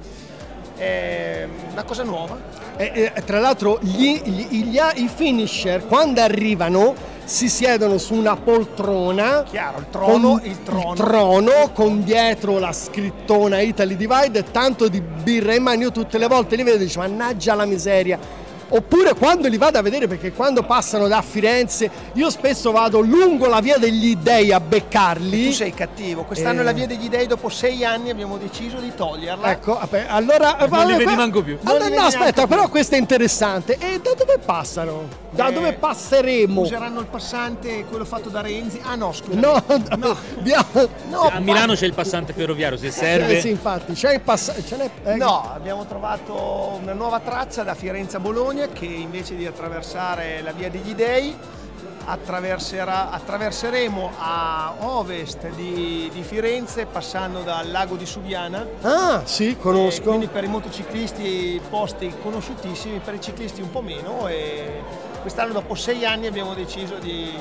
È 0.83 1.47
una 1.71 1.83
cosa 1.83 2.03
nuova. 2.03 2.37
E, 2.75 3.11
e, 3.15 3.23
tra 3.23 3.39
l'altro 3.39 3.79
gli- 3.81 4.19
gli- 4.21 4.63
gli- 4.63 4.79
i 4.95 5.07
finisher 5.13 5.85
quando 5.87 6.19
arrivano 6.21 6.93
si 7.23 7.47
siedono 7.47 7.97
su 7.97 8.15
una 8.15 8.35
poltrona 8.35 9.45
Chiaro, 9.49 9.77
il 9.79 9.85
trono, 9.89 10.29
con 10.31 10.41
il 10.43 10.63
trono. 10.63 10.93
trono, 10.95 11.51
con 11.73 12.03
dietro 12.03 12.59
la 12.59 12.73
scrittona 12.73 13.61
Italy 13.61 13.95
Divide 13.95 14.39
e 14.39 14.51
tanto 14.51 14.89
di 14.89 14.99
birra 14.99 15.55
in 15.55 15.63
mano 15.63 15.83
io 15.83 15.91
tutte 15.91 16.17
le 16.17 16.27
volte 16.27 16.57
li 16.57 16.63
vedo 16.63 16.83
e 16.83 16.87
dico 16.87 16.99
mannaggia 16.99 17.53
la 17.53 17.65
miseria 17.65 18.19
oppure 18.69 19.13
quando 19.13 19.47
li 19.47 19.57
vado 19.57 19.77
a 19.77 19.81
vedere, 19.81 20.07
perché 20.07 20.31
quando 20.31 20.63
passano 20.63 21.07
da 21.07 21.21
Firenze 21.21 21.89
io 22.13 22.29
spesso 22.29 22.71
vado 22.71 22.99
lungo 22.99 23.47
la 23.47 23.59
via 23.59 23.77
degli 23.77 24.15
dei 24.15 24.51
a 24.51 24.59
beccarli. 24.59 25.45
Tu 25.47 25.51
sei 25.53 25.73
cattivo, 25.73 26.23
quest'anno 26.23 26.61
Eh. 26.61 26.63
la 26.63 26.71
via 26.71 26.87
degli 26.87 27.09
dei 27.09 27.27
dopo 27.27 27.49
sei 27.49 27.83
anni 27.85 28.09
abbiamo 28.09 28.37
deciso 28.37 28.77
di 28.77 28.91
toglierla. 28.95 29.51
Ecco, 29.51 29.73
vabbè, 29.75 30.05
allora... 30.09 30.57
Non 30.69 30.85
li 30.87 30.97
vedi 30.97 31.15
manco 31.15 31.41
più. 31.43 31.57
Allora, 31.63 31.87
li 31.87 31.95
no, 31.95 32.03
aspetta, 32.03 32.47
però 32.47 32.67
questo 32.69 32.95
è 32.95 32.97
interessante. 32.97 33.77
E 33.79 33.99
da 34.01 34.13
dove 34.15 34.39
passano? 34.43 35.21
Da 35.29 35.47
Eh, 35.47 35.53
dove 35.53 35.73
passeremo? 35.73 36.61
Useranno 36.61 36.99
il 36.99 37.07
passante, 37.07 37.85
quello 37.85 38.05
fatto 38.05 38.29
da 38.29 38.41
Renzi. 38.41 38.79
Ah 38.83 38.95
no, 38.95 39.11
scusa. 39.13 39.39
No, 39.39 39.63
no. 39.97 40.15
abbiamo- 40.37 40.65
No, 41.09 41.21
a 41.21 41.39
Milano 41.39 41.73
c'è 41.73 41.85
il 41.85 41.93
passante 41.93 42.33
ferroviario, 42.33 42.77
se 42.77 42.91
serve. 42.91 43.37
Eh, 43.37 43.41
sì, 43.41 43.49
infatti, 43.49 43.93
c'è 43.93 44.13
il 44.13 44.21
n'è, 44.77 44.89
eh, 45.05 45.15
No, 45.15 45.51
abbiamo 45.53 45.85
trovato 45.85 46.79
una 46.81 46.93
nuova 46.93 47.19
traccia 47.19 47.63
da 47.63 47.73
Firenze 47.73 48.17
a 48.17 48.19
Bologna 48.53 48.67
che 48.67 48.85
invece 48.85 49.35
di 49.35 49.47
attraversare 49.47 50.43
la 50.43 50.51
via 50.51 50.69
degli 50.69 50.93
dei 50.93 51.35
attraverseremo 52.05 54.11
a 54.17 54.75
ovest 54.79 55.49
di, 55.55 56.07
di 56.13 56.21
Firenze 56.21 56.85
passando 56.85 57.41
dal 57.41 57.71
lago 57.71 57.95
di 57.95 58.05
Subiana. 58.05 58.63
Ah, 58.81 59.23
sì, 59.25 59.57
conosco. 59.57 60.03
quindi 60.03 60.27
per 60.27 60.43
i 60.43 60.47
motociclisti 60.47 61.59
posti 61.67 62.13
conosciutissimi, 62.21 62.99
per 62.99 63.15
i 63.15 63.21
ciclisti 63.21 63.61
un 63.61 63.71
po' 63.71 63.81
meno 63.81 64.27
e 64.27 64.83
quest'anno 65.23 65.53
dopo 65.53 65.73
sei 65.73 66.05
anni 66.05 66.27
abbiamo 66.27 66.53
deciso 66.53 66.95
di 66.99 67.31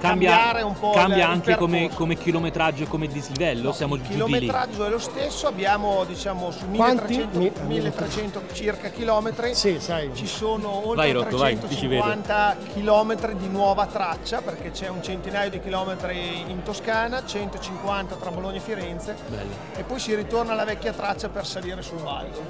cambiare 0.00 0.60
Cambia, 0.60 0.66
un 0.66 0.78
po' 0.78 0.90
cambia 0.90 1.16
il, 1.16 1.22
il 1.22 1.28
anche 1.28 1.54
come, 1.56 1.78
percorso. 1.78 1.96
come 1.98 2.16
chilometraggio 2.16 2.82
e 2.82 2.86
come 2.88 3.06
dislivello? 3.06 3.72
Siamo 3.72 3.94
il 3.94 4.02
giù 4.02 4.08
di 4.08 4.14
lì. 4.14 4.24
chilometraggio 4.24 4.84
è 4.84 4.88
lo 4.90 4.98
stesso, 4.98 5.46
abbiamo 5.46 6.04
diciamo 6.04 6.50
su 6.50 6.68
Quanti? 6.70 7.16
1300, 7.16 7.38
Mi- 7.38 7.74
1300 7.74 8.42
circa 8.52 8.88
chilometri. 8.90 9.54
Sì, 9.54 9.78
sai. 9.80 10.10
Ci 10.12 10.26
sono 10.26 10.88
oltre 10.88 10.94
Vai, 10.96 11.12
Rocco, 11.12 11.36
vai, 11.36 11.58
ti 11.58 11.76
ci 11.76 11.86
vedo. 11.86 12.02
350 12.02 12.56
chilometri 12.74 13.36
di 13.36 13.48
nuova 13.48 13.86
traccia 13.86 14.40
perché 14.42 14.72
c'è 14.72 14.88
un 14.88 15.02
centinaio 15.02 15.50
di 15.50 15.60
chilometri 15.60 16.44
in 16.50 16.62
Toscana, 16.64 17.24
150 17.24 18.16
tra 18.16 18.30
Bologna 18.30 18.56
e 18.56 18.60
Firenze 18.60 19.14
Bello. 19.28 19.50
e 19.76 19.82
poi 19.84 19.98
si 20.00 20.14
ritorna 20.16 20.52
alla 20.52 20.64
vecchia 20.64 20.92
traccia 20.92 21.28
per 21.28 21.46
salire 21.46 21.80
sul 21.80 21.98
Valdo. 21.98 22.40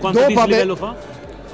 Quanto 0.00 0.18
Dopo 0.18 0.32
dislivello 0.32 0.74
fa? 0.76 0.94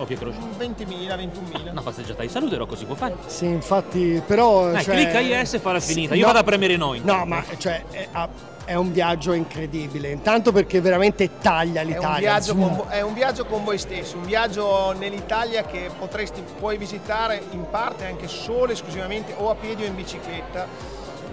Che 0.06 0.16
croce. 0.16 0.38
20.000, 0.58 1.16
21.000. 1.16 1.70
Una 1.70 1.82
passeggiata 1.82 2.22
di 2.22 2.28
salute, 2.28 2.56
Rocco, 2.56 2.76
si 2.76 2.84
può 2.84 2.94
fare. 2.94 3.16
Sì, 3.26 3.46
infatti, 3.46 4.22
però... 4.26 4.70
Dai, 4.70 4.82
cioè- 4.82 4.94
clicca 4.94 5.20
IS 5.20 5.54
e 5.54 5.58
farà 5.58 5.80
finita. 5.80 6.14
Io 6.14 6.20
no. 6.20 6.26
vado 6.28 6.38
a 6.38 6.44
premere 6.44 6.76
noi. 6.76 7.00
No, 7.04 7.24
ma 7.26 7.44
cioè, 7.58 7.84
è, 7.90 8.08
è 8.70 8.74
un 8.74 8.92
viaggio 8.92 9.32
incredibile. 9.32 10.10
Intanto 10.10 10.52
perché 10.52 10.80
veramente 10.80 11.38
taglia 11.40 11.80
È 11.80 11.84
un, 11.84 11.90
l'Italia. 11.90 12.18
viaggio 12.18 12.52
zoom. 12.52 12.60
con, 12.60 12.76
vo- 12.76 12.86
è 12.88 13.00
un 13.00 13.14
viaggio 13.14 13.44
con 13.44 13.64
voi 13.64 13.78
stessi, 13.78 14.14
un 14.14 14.24
viaggio 14.24 14.92
nell'Italia 14.92 15.64
che 15.64 15.90
potresti 15.98 16.40
puoi 16.56 16.78
visitare 16.78 17.42
in 17.50 17.68
parte 17.68 18.04
anche 18.06 18.28
solo 18.28 18.70
esclusivamente 18.70 19.34
o 19.36 19.50
a 19.50 19.56
piedi 19.56 19.82
o 19.82 19.86
in 19.86 19.96
bicicletta, 19.96 20.68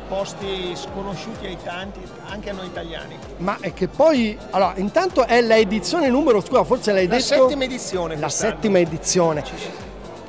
posti 0.08 0.74
sconosciuti 0.76 1.46
ai 1.46 1.58
tanti, 1.64 2.00
anche 2.30 2.50
a 2.50 2.54
noi 2.54 2.68
italiani. 2.68 3.18
Ma 3.38 3.58
è 3.60 3.74
che 3.74 3.88
poi, 3.88 4.38
allora, 4.52 4.74
intanto 4.78 5.26
è 5.26 5.42
la 5.42 5.58
edizione 5.58 6.10
numero, 6.10 6.42
scusa, 6.42 6.64
forse 6.64 6.92
l'hai 6.94 7.08
La 7.08 7.16
detto. 7.16 7.26
settima 7.26 7.64
edizione. 7.64 8.16
La 8.16 8.22
quest'anno. 8.22 8.52
settima 8.54 8.80
edizione. 8.80 9.44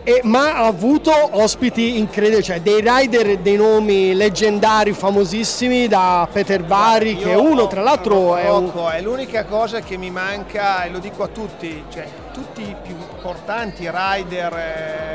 E- 0.04 0.20
ma 0.25 0.54
ha 0.54 0.64
avuto 0.66 1.12
ospiti 1.32 1.99
incredibili, 1.99 2.42
cioè 2.42 2.62
dei 2.62 2.80
rider 2.82 3.38
dei 3.40 3.56
nomi 3.56 4.14
leggendari 4.14 4.92
famosissimi 4.94 5.87
da 5.87 6.26
Peter 6.32 6.62
Bari, 6.64 7.12
Io 7.18 7.25
che 7.25 7.32
è 7.32 7.37
uno, 7.37 7.66
tra 7.66 7.82
l'altro 7.82 8.35
è 8.37 8.49
un... 8.50 8.73
È 8.90 9.02
l'unica 9.02 9.44
cosa 9.44 9.80
che 9.80 9.99
mi 9.99 10.11
manca 10.11 10.85
e 10.85 10.88
lo 10.90 10.99
dico 10.99 11.25
a 11.25 11.28
tutti, 11.28 11.85
cioè 11.92 12.06
tutti 12.32 12.62
i 12.62 12.75
più 12.82 12.97
importanti 13.16 13.87
rider 13.92 14.52
eh, 14.56 15.08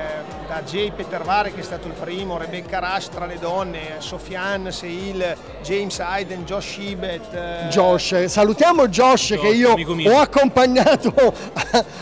da 0.53 0.61
Jay 0.61 0.91
Petervare 0.91 1.51
che 1.51 1.61
è 1.61 1.63
stato 1.63 1.87
il 1.87 1.93
primo, 1.93 2.37
Rebecca 2.37 2.77
Rush 2.77 3.09
tra 3.09 3.25
le 3.25 3.39
donne, 3.39 3.95
Sofiane 3.97 4.71
Seil, 4.71 5.35
James 5.63 5.97
Hayden, 5.99 6.43
Josh 6.45 6.73
Shibet, 6.73 7.33
eh, 7.33 7.67
Josh, 7.69 8.25
salutiamo 8.25 8.87
Josh, 8.87 9.29
Josh, 9.33 9.41
che 9.41 9.47
io 9.47 9.73
ho 10.11 10.19
accompagnato 10.19 11.11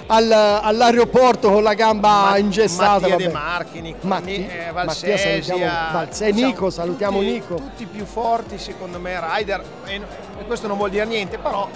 al- 0.07 0.31
all'aeroporto 0.31 1.49
con 1.49 1.63
la 1.63 1.73
gamba 1.75 2.31
Ma- 2.31 2.37
ingessata. 2.37 2.99
Mattia 3.07 3.15
De 3.15 3.23
vabbè. 3.27 3.33
Marchi, 3.33 3.79
Nic- 3.81 4.03
Matti- 4.03 4.45
eh, 4.47 4.71
Mattia, 4.73 5.17
salutiamo 5.17 5.59
Valsesia, 5.65 5.89
Valse- 5.93 6.31
Nico, 6.31 6.69
salutiamo 6.69 7.19
tutti, 7.19 7.31
Nico. 7.31 7.55
Tutti 7.55 7.85
più 7.85 8.05
forti 8.05 8.57
secondo 8.57 8.99
me 8.99 9.17
rider 9.37 9.63
e, 9.85 9.95
e 10.39 10.43
questo 10.45 10.67
non 10.67 10.75
vuol 10.75 10.89
dire 10.89 11.05
niente, 11.05 11.37
però 11.37 11.69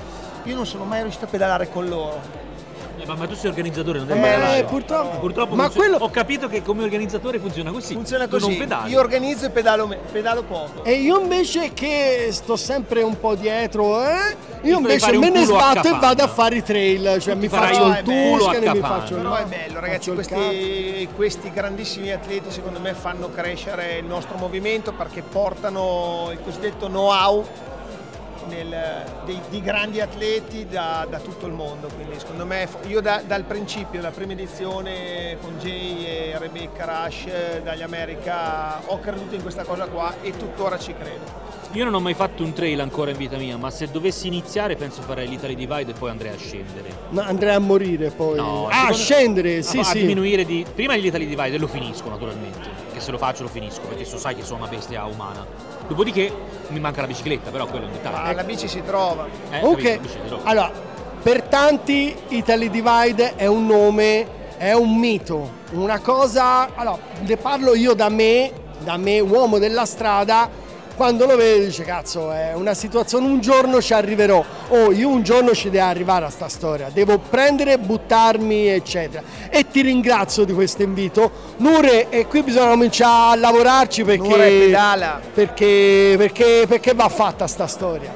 io 0.44 0.56
non 0.56 0.66
sono 0.66 0.84
mai 0.84 1.02
riuscito 1.04 1.24
a 1.24 1.28
pedalare 1.30 1.70
con 1.70 1.88
loro. 1.88 2.44
Eh, 2.98 3.06
ma, 3.06 3.16
ma 3.16 3.28
tu 3.28 3.36
sei 3.36 3.50
organizzatore, 3.50 4.00
non 4.00 4.08
devi 4.08 4.20
Eh, 4.60 4.64
purtroppo. 4.64 5.20
Purtroppo 5.20 5.56
Ma 5.56 5.70
quello- 5.70 5.98
ho 5.98 6.10
capito 6.10 6.48
che 6.48 6.62
come 6.62 6.84
organizzatore 6.84 7.40
funziona 7.40 7.72
così. 7.72 7.94
Funziona 7.94 8.26
Tu 8.26 8.32
così. 8.38 8.48
non 8.50 8.58
pedali. 8.58 8.92
Io 8.92 9.00
organizzo 9.00 9.46
e 9.46 9.50
pedalo, 9.50 9.86
me- 9.88 10.00
pedalo 10.12 10.44
poco. 10.44 10.84
E 10.84 10.94
io 10.94 11.20
invece 11.20 11.74
che 11.74 12.30
sto 12.32 12.56
sempre 12.56 13.02
un 13.04 13.20
po' 13.20 13.36
dietro, 13.36 14.02
eh, 14.02 14.36
io 14.62 14.78
invece 14.78 15.18
me 15.18 15.30
ne 15.30 15.44
sbatto 15.46 15.88
e 15.88 15.98
vado 16.00 16.24
a 16.24 16.28
fare 16.28 16.56
i 16.58 16.64
trail, 16.64 17.20
cioè 17.22 17.36
mi 17.36 17.48
farai 17.50 17.74
faccio 17.76 17.88
il 17.88 18.04
culo 18.04 18.36
a 18.48 18.52
Tuscany, 18.54 18.72
mi 18.72 18.80
faccio 18.80 19.16
il 19.16 19.22
Però 19.22 19.36
è 19.36 19.46
bello, 19.46 19.80
ragazzi, 19.80 20.12
questi, 20.12 21.10
questi 21.16 21.52
grandissimi 21.52 22.12
atleti 22.12 22.50
secondo 22.52 22.80
me 22.80 22.94
fanno 22.94 23.30
crescere 23.30 23.98
il 23.98 24.06
nostro 24.06 24.38
movimento 24.38 24.94
perché 24.94 25.22
portano 25.22 26.30
il 26.32 26.40
cosiddetto 26.44 26.88
know-how 26.88 27.44
nel- 28.48 29.04
dei- 29.26 29.42
di 29.50 29.62
grandi 29.62 30.02
atleti 30.02 30.68
da, 30.68 31.06
da 31.10 31.20
tutto 31.20 31.46
il 31.48 31.54
mondo. 31.54 31.88
Quindi 31.96 32.18
secondo 32.20 32.46
me 32.46 32.68
io 32.88 33.02
da- 33.02 33.22
dal 33.26 33.44
principio, 33.44 34.02
la 34.02 34.12
prima 34.12 34.34
edizione 34.34 35.38
con 35.42 35.58
Jay 35.60 36.06
e 36.06 36.38
Rebecca 36.38 36.86
Rush 37.06 37.26
eh, 37.28 37.62
dagli 37.64 37.82
America, 37.82 38.80
ho 38.86 39.00
creduto 39.00 39.36
in 39.36 39.42
questa 39.42 39.64
cosa 39.64 39.86
qua 39.88 40.14
e 40.22 40.32
tuttora 40.36 40.78
ci 40.80 40.94
credo. 40.98 41.44
Io 41.72 41.84
non 41.84 41.94
ho 41.94 42.00
mai 42.00 42.14
fatto 42.14 42.42
un 42.42 42.54
trail 42.54 42.80
ancora 42.80 43.12
in 43.12 43.18
vita 43.18 43.36
mia, 43.36 43.58
ma 43.58 43.70
se 43.70 43.92
dovessi 43.92 44.28
iniziare 44.28 44.76
penso 44.78 45.02
farei 45.02 45.28
l'Italy 45.28 45.56
Divide 45.56 45.92
e 45.92 45.94
poi 45.94 46.10
andrei 46.10 46.32
a 46.32 46.38
scendere. 46.38 46.90
Ma 47.10 47.26
andrei 47.26 47.54
a 47.54 47.60
morire 47.60 48.12
poi. 48.12 48.38
No, 48.38 48.68
ah, 48.68 48.72
secondo- 48.74 48.94
scendere, 48.98 49.58
a- 49.58 49.62
sì, 49.62 49.80
a, 49.80 49.84
sì. 49.84 50.00
diminuire 50.00 50.46
di. 50.46 50.66
Prima 50.74 50.94
l'Italy 50.96 51.28
Divide 51.28 51.56
e 51.56 51.58
lo 51.58 51.68
finisco 51.68 52.08
naturalmente. 52.08 52.70
Che 52.96 53.02
se 53.02 53.12
lo 53.12 53.18
faccio 53.18 53.44
lo 53.44 53.50
finisco, 53.50 53.82
perché 53.82 54.06
so 54.06 54.18
sai 54.18 54.36
che 54.36 54.44
sono 54.44 54.60
una 54.60 54.70
bestia 54.70 55.04
umana. 55.04 55.46
Dopodiché 55.86 56.32
mi 56.70 56.80
manca 56.80 57.02
la 57.02 57.08
bicicletta, 57.08 57.50
però 57.50 57.66
quello 57.66 57.84
è 57.84 57.88
un 57.88 57.92
dettaglio. 57.94 58.34
la 58.34 58.44
bici 58.46 58.70
si 58.70 58.82
trova. 58.86 59.28
Eh, 59.52 59.60
Ok, 59.62 59.82
capito, 59.82 60.40
allora, 60.44 60.72
per 61.22 61.42
tanti 61.44 62.16
Italy 62.30 62.70
Divide 62.70 63.36
è 63.36 63.48
un 63.48 63.66
nome, 63.66 64.26
è 64.56 64.72
un 64.72 64.98
mito, 64.98 65.50
una 65.72 66.00
cosa, 66.00 66.74
allora, 66.74 66.98
ne 67.20 67.36
parlo 67.36 67.76
io 67.76 67.94
da 67.96 68.08
me, 68.08 68.50
da 68.80 68.96
me 68.96 69.20
uomo 69.20 69.58
della 69.58 69.86
strada, 69.86 70.50
quando 70.96 71.26
lo 71.26 71.36
vedo 71.36 71.66
dice 71.66 71.84
cazzo 71.84 72.32
è 72.32 72.54
una 72.54 72.74
situazione, 72.74 73.28
un 73.28 73.42
giorno 73.42 73.82
ci 73.82 73.94
arriverò, 73.94 74.44
oh 74.70 74.92
io 74.92 75.10
un 75.10 75.24
giorno 75.24 75.54
ci 75.54 75.70
devo 75.70 75.86
arrivare 75.86 76.26
a 76.26 76.30
sta 76.30 76.48
storia, 76.48 76.90
devo 76.92 77.20
prendere, 77.20 77.78
buttarmi 77.78 78.68
eccetera. 78.68 79.24
E 79.50 79.70
ti 79.70 79.82
ringrazio 79.82 80.46
di 80.46 80.54
questo 80.54 80.84
invito. 80.84 81.32
Nure, 81.58 82.10
e 82.10 82.28
qui 82.28 82.44
bisogna 82.44 82.70
cominciare 82.70 83.34
a 83.34 83.40
lavorarci 83.40 84.04
perché... 84.04 84.28
Perché, 85.34 86.16
perché, 86.18 86.66
perché 86.68 86.94
va 86.94 87.10
fatta 87.10 87.48
sta 87.48 87.68
storia. 87.68 88.14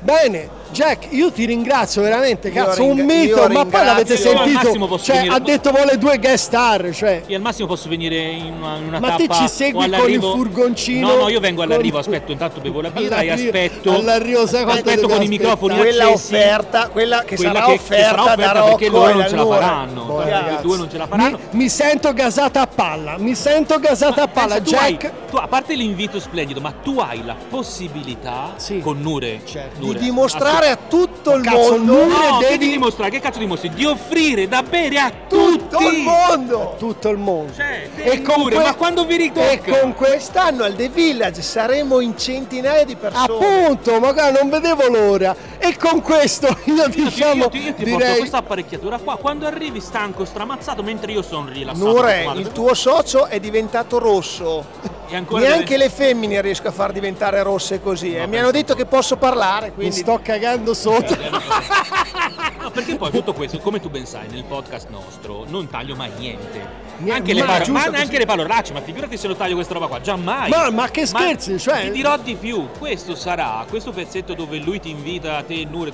Bene, 0.00 0.55
Jack, 0.72 1.06
io 1.10 1.30
ti 1.32 1.44
ringrazio 1.46 2.02
veramente, 2.02 2.50
cazzo, 2.50 2.84
un 2.84 2.96
ringra- 2.96 3.14
mito, 3.16 3.48
ma 3.48 3.64
poi 3.64 3.84
l'avete 3.84 4.16
sentito, 4.16 4.98
cioè 4.98 5.16
venire- 5.16 5.34
ha 5.34 5.38
detto 5.38 5.70
vuole 5.70 5.96
due 5.98 6.18
guest 6.18 6.44
star, 6.46 6.90
cioè 6.92 7.22
Io 7.26 7.36
al 7.36 7.42
massimo 7.42 7.66
posso 7.68 7.88
venire 7.88 8.16
in 8.16 8.54
una, 8.58 8.76
in 8.76 8.86
una 8.88 8.98
Ma 9.00 9.12
te 9.12 9.26
tappa 9.26 9.40
ci 9.40 9.48
segui 9.48 9.88
con 9.90 10.10
il 10.10 10.20
furgoncino? 10.20 11.06
No, 11.08 11.14
no, 11.22 11.28
io 11.28 11.40
vengo 11.40 11.62
all'arrivo, 11.62 12.00
Con- 12.00 12.12
aspetto, 12.12 12.32
intanto 12.32 12.60
bevo 12.60 12.80
la 12.80 12.90
birra 12.90 13.20
e 13.20 13.30
aspetto. 13.30 13.92
all'arrivo, 13.94 14.46
sai 14.46 14.64
quanto 14.64 14.88
aspetto 14.90 15.08
con 15.08 15.22
i 15.22 15.28
microfoni? 15.28 15.76
Quella 15.76 16.04
accesi. 16.08 16.34
offerta, 16.34 16.88
quella 16.88 17.22
che 17.24 17.36
Quella 17.36 17.52
sarà 17.54 17.64
che- 17.66 17.72
che 17.72 17.78
offerta, 17.78 18.06
sarà 18.08 18.22
offerta 18.22 18.34
da 18.52 18.52
perché 18.62 18.86
Rocco 18.88 18.96
loro 18.98 19.08
e 19.10 19.12
non 19.14 19.28
ce 19.28 19.36
la 19.36 19.42
Nure. 19.42 19.58
faranno. 19.58 20.04
Boh, 20.04 20.22
due 20.62 20.76
non 20.76 20.90
ce 20.90 20.98
la 20.98 21.06
faranno. 21.06 21.38
Mi, 21.50 21.58
mi 21.62 21.68
sento 21.68 22.12
gasata 22.12 22.60
a 22.60 22.66
palla, 22.66 23.14
mi 23.18 23.34
sento 23.34 23.78
gasata 23.78 24.22
a 24.22 24.28
palla, 24.28 24.54
Pensa, 24.56 24.76
tu, 24.76 24.82
hai- 24.82 24.96
Jack. 24.96 25.12
tu, 25.30 25.36
a 25.36 25.46
parte 25.48 25.74
l'invito 25.74 26.20
splendido, 26.20 26.60
ma 26.60 26.72
tu 26.82 26.98
hai 26.98 27.24
la 27.24 27.34
possibilità 27.48 28.54
con 28.82 29.00
Nure, 29.00 29.40
Certo. 29.44 29.78
Di 29.80 29.86
Nure, 29.86 29.98
dimostrare 30.60 30.70
a 30.70 30.76
tutto 30.88 31.34
il 31.34 31.42
Cazzo, 31.42 31.70
mondo, 31.76 32.06
No, 32.06 32.38
che 32.38 32.46
devi- 32.48 32.58
ti 32.66 32.70
dimostra? 32.70 33.08
Che 33.08 33.20
cazzo 33.20 33.38
dimostri? 33.38 33.70
Di 33.70 33.84
offrire 33.84 34.48
da 34.48 34.62
bere 34.62 34.98
a 34.98 35.12
tutto 35.28 35.76
tutti! 35.78 35.84
il 35.96 36.02
mondo. 36.02 36.74
tutto 36.78 37.08
il 37.10 37.18
mondo. 37.18 37.52
Cioè, 37.54 37.88
e 37.96 38.22
con 38.22 38.40
Nure, 38.40 38.54
que- 38.56 38.64
ma 38.64 38.74
quando 38.74 39.04
vi 39.04 39.14
e 39.14 39.16
ritocca? 39.18 39.78
con 39.80 39.94
que- 39.94 40.04
Quest'anno 40.06 40.62
al 40.64 40.74
The 40.74 40.88
Village 40.88 41.42
saremo 41.42 42.00
in 42.00 42.16
centinaia 42.16 42.84
di 42.84 42.96
persone. 42.96 43.24
Appunto, 43.24 43.98
magari 44.00 44.32
non 44.38 44.48
vedevo 44.48 44.86
l'ora. 44.88 45.34
E 45.58 45.76
con 45.76 46.00
questo 46.00 46.46
io 46.64 46.74
Io 46.74 46.88
ti, 46.90 47.02
diciamo 47.04 47.34
io 47.44 47.48
ti- 47.50 47.58
io 47.58 47.74
ti 47.74 47.82
porto 47.84 47.96
direi 47.98 48.18
questa 48.18 48.38
apparecchiatura 48.38 48.98
qua. 48.98 49.16
Quando 49.16 49.46
arrivi 49.46 49.80
stanco, 49.80 50.24
stramazzato, 50.24 50.82
mentre 50.82 51.12
io 51.12 51.22
sono 51.22 51.48
rilassato. 51.50 51.84
Nure, 51.86 52.30
il 52.36 52.52
tuo 52.52 52.72
socio 52.74 53.26
è 53.26 53.38
diventato 53.40 53.98
rosso. 53.98 54.64
Neanche 55.08 55.76
le 55.76 55.88
femmine 55.88 56.40
riesco 56.40 56.68
a 56.68 56.72
far 56.72 56.92
diventare 56.92 57.42
rosse 57.42 57.80
così. 57.80 58.14
eh. 58.14 58.26
Mi 58.26 58.38
hanno 58.38 58.50
detto 58.50 58.74
che 58.74 58.86
posso 58.86 59.16
parlare, 59.16 59.68
Mi 59.68 59.74
quindi 59.74 59.96
sto 59.96 60.18
cagando 60.22 60.74
sotto. 60.74 61.16
No, 62.60 62.70
perché 62.70 62.96
poi 62.96 63.10
tutto 63.10 63.32
questo, 63.32 63.58
come 63.58 63.80
tu 63.80 63.88
ben 63.88 64.06
sai, 64.06 64.26
nel 64.30 64.44
podcast 64.44 64.88
nostro 64.90 65.44
non 65.48 65.68
taglio 65.68 65.94
mai 65.94 66.10
niente. 66.18 66.84
Niente, 66.98 67.12
anche 67.12 67.34
le 67.34 67.40
ma 67.40 67.46
paro- 67.46 67.64
giusto 67.64 67.90
ma 67.90 67.96
neanche 67.96 68.18
le 68.18 68.26
parolacce, 68.26 68.72
ma 68.72 68.80
figurati 68.80 69.16
se 69.16 69.28
lo 69.28 69.36
taglio 69.36 69.54
questa 69.54 69.74
roba 69.74 69.86
qua, 69.86 70.00
giammai. 70.00 70.48
Ma- 70.50 70.70
ma 70.70 70.88
che 70.90 71.06
scherzi, 71.06 71.58
cioè- 71.58 71.82
Ti 71.84 71.90
dirò 71.90 72.16
di 72.18 72.34
più, 72.34 72.68
questo 72.78 73.14
sarà, 73.14 73.64
questo 73.68 73.92
pezzetto 73.92 74.34
dove 74.34 74.58
lui 74.58 74.80
ti 74.80 74.90
invita 74.90 75.36
a 75.36 75.42
te 75.42 75.60
e 75.60 75.66
Nure, 75.70 75.92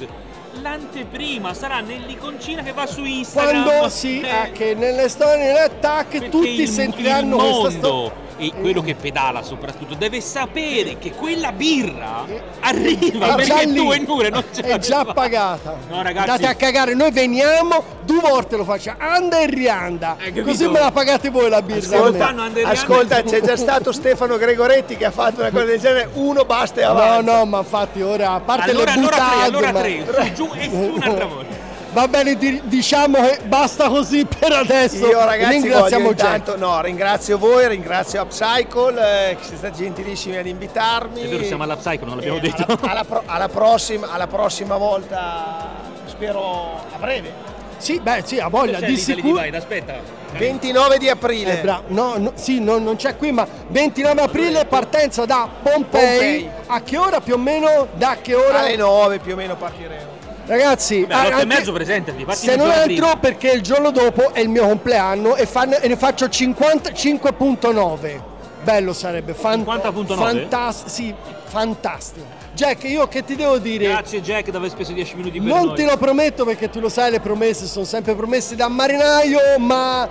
l'anteprima 0.61 1.54
sarà 1.54 1.81
nell'iconcina 1.81 2.62
che 2.62 2.73
va 2.73 2.87
su 2.87 3.04
Instagram. 3.04 3.64
Quando 3.64 3.88
si 3.88 4.21
Eh, 4.21 4.28
ha 4.31 4.45
che 4.52 4.75
nelle 4.75 5.09
storie 5.09 5.47
dell'attack 5.47 6.11
perché 6.11 6.28
tutti 6.28 6.61
il- 6.62 6.69
sentiranno 6.69 7.37
il 7.37 7.42
questa 7.42 7.71
storia. 7.71 7.88
mondo 7.90 8.12
e 8.47 8.53
quello 8.61 8.83
che 8.83 8.95
pedala 8.95 9.43
soprattutto 9.43 9.95
deve 9.95 10.21
sapere 10.21 10.99
che 10.99 11.13
quella 11.13 11.53
birra 11.53 12.25
arriva 12.61 13.37
È 13.37 13.45
già 13.45 13.55
perché 13.55 13.67
lì. 13.67 13.75
tu 13.77 13.93
e 13.93 13.99
Nure 14.01 14.29
non 14.31 14.45
ce 14.53 14.63
è 14.63 14.79
già 14.79 14.97
l'avete 14.97 15.13
pagata. 15.15 15.77
No, 15.89 16.03
ragazzi. 16.03 16.27
Date 16.27 16.47
a 16.47 16.55
cagare, 16.55 16.95
noi 16.95 17.11
veniamo, 17.13 17.83
due 18.05 18.21
volte 18.21 18.57
lo 18.57 18.65
facciamo, 18.65 18.97
anda 19.01 19.39
e 19.41 19.47
rianda. 19.47 20.17
Così 20.45 20.67
me 20.69 20.81
la 20.81 20.91
pagate 20.91 21.31
voi 21.31 21.49
la 21.49 21.63
birra. 21.63 21.97
Ascolta. 21.99 22.35
Ascolta, 22.65 23.23
c'è 23.23 23.41
già 23.41 23.57
stato 23.57 23.93
Stefano 23.93 24.37
Gregoretti 24.37 24.97
che 24.97 25.05
ha 25.05 25.11
fatto 25.11 25.41
una 25.41 25.51
cosa 25.51 25.65
del 25.65 25.79
genere, 25.81 26.09
uno 26.15 26.45
basta 26.45 26.81
e 26.81 26.85
No, 26.85 26.91
avanti. 26.91 27.25
no, 27.31 27.45
ma 27.47 27.59
infatti 27.59 28.03
ora, 28.03 28.33
a 28.33 28.41
parte 28.41 28.71
Allora, 28.71 28.93
le 28.95 28.99
allora 28.99 29.17
tre, 29.17 29.25
buttate, 29.25 29.45
allora 29.47 29.73
ma- 29.73 29.81
tre, 29.81 30.05
su, 30.05 30.33
giù 30.35 30.51
e 30.55 30.63
su 30.65 30.77
un'altra 30.77 31.25
volta. 31.27 31.62
Va 31.93 32.09
bene, 32.09 32.37
di- 32.37 32.61
diciamo 32.65 33.21
che 33.21 33.41
basta 33.45 33.89
così 33.89 34.25
per 34.25 34.51
adesso. 34.53 35.07
Io 35.07 35.23
ragazzi 35.25 35.61
Ringraziamo 35.61 36.09
intanto, 36.09 36.57
no, 36.57 36.81
ringrazio 36.81 37.37
voi, 37.37 37.69
ringrazio 37.69 38.23
Upcycle 38.23 39.31
eh, 39.31 39.37
che 39.37 39.43
siete 39.43 39.57
stati 39.59 39.83
gentilissimi 39.83 40.39
ad 40.39 40.47
invitarmi. 40.47 41.21
È 41.21 41.29
vero, 41.29 41.45
siamo 41.45 41.65
alla 41.65 41.77
Psycho, 41.77 42.07
non 42.07 42.17
l'abbiamo 42.17 42.39
Eh, 42.39 42.41
detto. 42.41 42.65
Alla, 42.81 42.91
alla 42.91 43.05
pro- 43.05 43.23
alla 43.27 43.49
prossima, 43.49 44.11
alla 44.11 44.27
prossima 44.27 44.77
volta, 44.79 45.69
spero 46.07 46.77
a 46.95 46.99
breve. 46.99 47.51
Sì, 47.77 48.01
beh, 48.01 48.23
sì, 48.25 48.39
ha 48.39 48.49
voglia, 48.49 48.79
C'è 48.79 48.87
di 48.87 48.97
sicuro. 48.97 49.41
Aspetta. 49.55 50.21
29 50.39 50.97
di 50.97 51.11
aprile. 51.11 51.59
Eh, 51.59 51.63
bravo. 51.63 51.83
No, 51.89 52.15
no, 52.17 52.33
sì, 52.37 52.59
no, 52.61 52.79
non 52.79 52.97
c'è 52.97 53.17
qui, 53.17 53.33
ma 53.33 53.47
29 53.69 54.23
aprile 54.23 54.65
partenza 54.65 55.27
da 55.27 55.47
Pompei. 55.63 56.43
Pompei. 56.43 56.51
A 56.69 56.81
che 56.81 56.97
ora 56.97 57.21
più 57.21 57.35
o 57.35 57.39
meno? 57.39 57.89
Da 57.93 58.17
che 58.23 58.35
ora? 58.35 58.61
Alle 58.61 58.77
9 58.77 59.19
più 59.19 59.33
o 59.35 59.37
meno 59.37 59.57
partiremo. 59.57 60.21
Ragazzi, 60.45 61.05
Beh, 61.07 61.15
otto 61.15 61.29
e 61.29 61.33
anche- 61.33 61.47
mezzo 61.47 61.73
presentati, 61.73 62.27
se 62.31 62.57
non 62.57 62.71
altro 62.71 62.85
prima. 62.87 63.17
perché 63.17 63.51
il 63.53 63.63
giorno 63.63 63.91
dopo 63.91 64.33
è 64.33 64.41
il 64.41 64.49
mio 64.49 64.67
compleanno 64.67 65.37
e, 65.37 65.47
fan- 65.47 65.77
e 65.81 65.89
ne 65.89 65.97
faccio 65.97 66.27
55.9. 66.29 68.31
Bello 68.63 68.93
sarebbe, 68.93 69.35
fan- 69.35 69.65
50.9? 69.65 70.15
fantas- 70.17 70.87
sì, 70.87 71.13
fantastico. 71.47 72.27
Jack, 72.55 72.85
io 72.85 73.09
che 73.09 73.25
ti 73.25 73.35
devo 73.35 73.59
dire? 73.59 73.87
Grazie 73.87 74.21
Jack 74.21 74.51
di 74.51 74.57
aver 74.57 74.71
speso 74.71 74.93
10 74.93 75.17
minuti 75.17 75.41
per 75.41 75.49
Non 75.49 75.67
noi. 75.67 75.75
te 75.77 75.85
lo 75.85 75.97
prometto 75.97 76.45
perché 76.45 76.71
tu 76.71 76.79
lo 76.81 76.89
sai, 76.89 77.11
le 77.11 77.21
promesse 77.21 77.67
sono 77.67 77.85
sempre 77.85 78.15
promesse 78.15 78.55
da 78.55 78.69
marinaio, 78.69 79.39
ma 79.59 80.09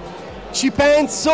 ci 0.52 0.70
penso, 0.72 1.32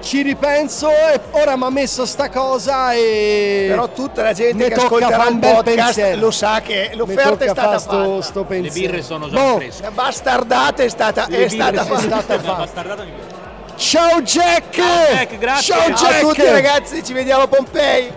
ci 0.00 0.22
ripenso 0.22 0.88
e 0.90 1.20
ora 1.32 1.56
mi 1.56 1.64
ha 1.64 1.70
messo 1.70 2.04
sta 2.04 2.28
cosa 2.30 2.92
e... 2.92 3.66
Però 3.68 3.88
tutta 3.90 4.22
la 4.22 4.32
gente 4.32 4.54
Mi 4.64 4.68
che 4.68 4.74
tocca 4.74 4.86
ascolterà 4.86 5.16
fare 5.16 5.30
il 5.30 5.38
podcast 5.38 5.94
pensiero. 5.94 6.20
lo 6.20 6.30
sa 6.30 6.60
che 6.60 6.90
l'offerta 6.94 7.44
è 7.44 7.48
stata 7.48 7.78
sto, 7.78 7.90
fatta. 7.90 8.22
sto 8.22 8.46
Le 8.48 8.70
birre 8.70 9.02
sono 9.02 9.28
già 9.28 9.36
Boh, 9.40 9.56
fresche. 9.56 9.82
La 9.82 9.90
bastardata 9.92 10.82
è 10.82 10.88
stata, 10.88 11.26
Le 11.28 11.44
è 11.44 11.48
stata 11.48 11.84
fatta. 11.84 12.20
fatte. 12.20 12.38
bastardata 12.38 13.04
mi 13.04 13.10
piace. 13.12 13.34
Ciao 13.76 14.22
Jack! 14.22 14.74
Jack, 14.76 15.38
grazie. 15.38 15.74
Ciao 15.74 15.86
Ciao 15.88 15.96
Ciao 15.96 16.08
Jack! 16.08 16.22
a 16.24 16.26
tutti 16.28 16.44
ragazzi, 16.50 17.04
ci 17.04 17.12
vediamo 17.12 17.42
a 17.42 17.46
Pompei. 17.48 18.10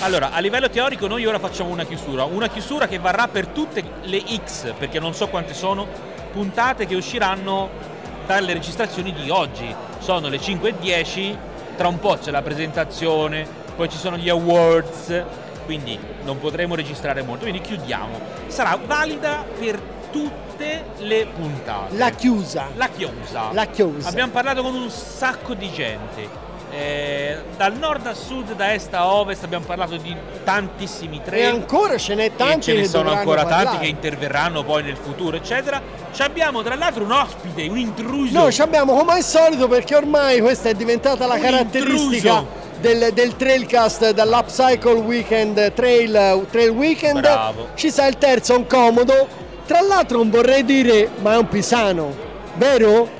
Allora, 0.00 0.30
a 0.32 0.38
livello 0.40 0.68
teorico 0.68 1.06
noi 1.06 1.24
ora 1.24 1.38
facciamo 1.38 1.70
una 1.70 1.84
chiusura, 1.84 2.24
una 2.24 2.48
chiusura 2.48 2.86
che 2.86 2.98
varrà 2.98 3.26
per 3.28 3.46
tutte 3.48 3.82
le 4.02 4.22
X, 4.44 4.72
perché 4.78 5.00
non 5.00 5.14
so 5.14 5.28
quante 5.28 5.54
sono, 5.54 5.86
puntate 6.32 6.84
che 6.86 6.94
usciranno 6.94 7.94
dalle 8.26 8.52
registrazioni 8.52 9.12
di 9.12 9.30
oggi. 9.30 9.74
Sono 9.98 10.28
le 10.28 10.38
5.10, 10.38 11.36
tra 11.76 11.88
un 11.88 11.98
po' 11.98 12.18
c'è 12.20 12.30
la 12.30 12.42
presentazione, 12.42 13.46
poi 13.74 13.88
ci 13.88 13.96
sono 13.96 14.16
gli 14.16 14.28
awards, 14.28 15.24
quindi 15.64 15.98
non 16.24 16.38
potremo 16.38 16.74
registrare 16.74 17.22
molto, 17.22 17.44
quindi 17.44 17.60
chiudiamo. 17.60 18.20
Sarà 18.48 18.78
valida 18.84 19.44
per 19.58 19.80
tutte 20.10 20.84
le 20.98 21.26
puntate. 21.34 21.96
La 21.96 22.10
chiusa. 22.10 22.68
La 22.74 22.88
chiusa. 22.88 23.48
La 23.52 23.66
chiusa. 23.66 24.08
Abbiamo 24.08 24.32
parlato 24.32 24.62
con 24.62 24.74
un 24.74 24.90
sacco 24.90 25.54
di 25.54 25.70
gente. 25.70 26.44
Eh, 26.78 27.38
dal 27.56 27.72
nord 27.78 28.06
a 28.06 28.12
sud, 28.12 28.52
da 28.54 28.74
est 28.74 28.92
a 28.92 29.10
ovest 29.10 29.42
abbiamo 29.44 29.64
parlato 29.64 29.96
di 29.96 30.14
tantissimi 30.44 31.16
E 31.16 31.22
trail 31.24 31.46
ancora 31.46 31.96
ce 31.96 32.14
n'è 32.14 32.24
e 32.24 32.36
tanti 32.36 32.60
ce 32.72 32.74
ne 32.74 32.84
sono 32.86 33.10
ancora 33.12 33.44
tanti 33.44 33.64
parlare. 33.64 33.78
che 33.78 33.86
interverranno 33.86 34.62
poi 34.62 34.82
nel 34.82 34.96
futuro 34.98 35.36
eccetera 35.38 35.80
ci 36.12 36.20
abbiamo 36.20 36.62
tra 36.62 36.74
l'altro 36.74 37.04
un 37.04 37.12
ospite 37.12 37.66
un 37.68 37.78
intruso 37.78 38.38
No, 38.38 38.52
ci 38.52 38.60
abbiamo 38.60 38.94
come 38.94 39.12
al 39.14 39.22
solito 39.22 39.68
perché 39.68 39.94
ormai 39.94 40.40
questa 40.40 40.68
è 40.68 40.74
diventata 40.74 41.26
la 41.26 41.34
Un 41.36 41.40
caratteristica 41.40 42.28
intruso. 42.40 42.46
del, 42.80 43.10
del 43.14 43.36
trailcast 43.36 44.10
dall'Upcycle 44.10 44.98
Weekend 45.00 45.72
Trail, 45.72 46.46
trail 46.50 46.68
Weekend. 46.70 47.20
Bravo. 47.20 47.68
Ci 47.74 47.90
sa 47.90 48.06
il 48.06 48.18
terzo, 48.18 48.54
un 48.54 48.66
comodo. 48.66 49.26
Tra 49.66 49.80
l'altro 49.80 50.18
non 50.18 50.28
vorrei 50.28 50.62
dire, 50.62 51.08
ma 51.22 51.32
è 51.32 51.36
un 51.38 51.48
pisano, 51.48 52.14
vero? 52.56 53.15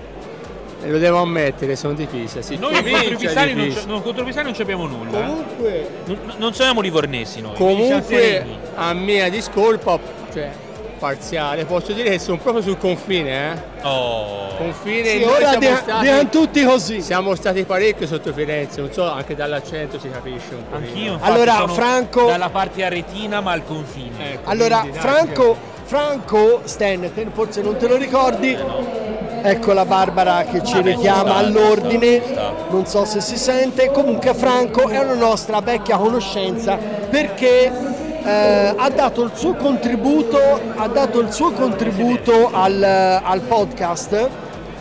E 0.83 0.91
lo 0.91 0.99
devo 0.99 1.19
ammettere, 1.19 1.75
sono 1.75 1.95
di 1.95 2.07
Pisa. 2.07 2.43
Sì, 2.43 2.57
noi 2.57 2.75
contro 2.75 3.13
i 3.13 3.17
pisani 3.17 3.55
non, 3.55 3.75
no, 3.87 4.03
contro 4.03 4.25
pisani 4.25 4.51
non 4.51 4.61
abbiamo 4.61 4.87
nulla 4.87 5.19
eh. 5.19 5.25
Comunque, 5.25 5.89
non, 6.05 6.19
non 6.37 6.55
siamo 6.55 6.81
livornesi 6.81 7.41
noi 7.41 7.55
Comunque, 7.55 8.45
a 8.75 8.93
mia 8.93 9.29
discolpa, 9.31 9.99
cioè 10.33 10.51
parziale, 10.99 11.65
posso 11.65 11.93
dire 11.93 12.11
che 12.11 12.19
sono 12.19 12.39
proprio 12.39 12.63
sul 12.63 12.79
confine, 12.79 13.53
eh? 13.53 13.87
oh. 13.87 14.55
Confine, 14.57 15.11
sì, 15.11 15.25
noi 15.25 15.37
siamo, 15.39 15.59
dia- 15.59 15.77
stati, 15.77 16.03
diano 16.03 16.29
tutti 16.31 16.65
così. 16.65 17.03
siamo 17.03 17.35
stati 17.35 17.65
parecchio 17.65 18.07
sotto 18.07 18.33
Firenze, 18.33 18.81
non 18.81 18.93
so, 18.93 19.11
anche 19.11 19.35
dall'accento 19.35 19.99
si 19.99 20.09
capisce 20.11 20.55
un 20.55 20.69
po'. 20.69 20.77
anch'io 20.77 21.19
Allora, 21.21 21.55
sono 21.57 21.73
Franco- 21.75 22.27
dalla 22.27 22.49
parte 22.49 22.85
aretina 22.85 23.41
ma 23.41 23.53
al 23.53 23.65
confine 23.65 24.33
Ecco, 24.33 24.51
Allora, 24.51 24.79
quindi, 24.81 24.99
Franco, 24.99 25.57
Franco 25.85 26.61
Stan, 26.65 27.11
forse 27.33 27.61
non 27.61 27.77
te 27.77 27.87
lo 27.89 27.97
ricordi? 27.97 28.57
Ecco 29.49 29.73
la 29.73 29.85
Barbara 29.85 30.43
che 30.43 30.65
ci 30.65 30.81
richiama 30.81 31.37
all'ordine, 31.37 32.21
non 32.69 32.85
so 32.85 33.05
se 33.05 33.21
si 33.21 33.37
sente, 33.37 33.93
comunque 33.93 34.35
Franco 34.35 34.89
è 34.89 34.99
una 34.99 35.15
nostra 35.15 35.61
vecchia 35.61 35.97
conoscenza 35.99 36.77
perché 36.77 37.71
eh, 38.25 38.75
ha 38.77 38.91
dato 38.91 39.23
il 39.23 39.31
suo 39.35 39.55
contributo, 39.55 40.37
ha 40.75 40.89
dato 40.89 41.21
il 41.21 41.33
suo 41.33 41.53
contributo 41.53 42.51
al, 42.53 42.83
al 43.23 43.41
podcast 43.43 44.29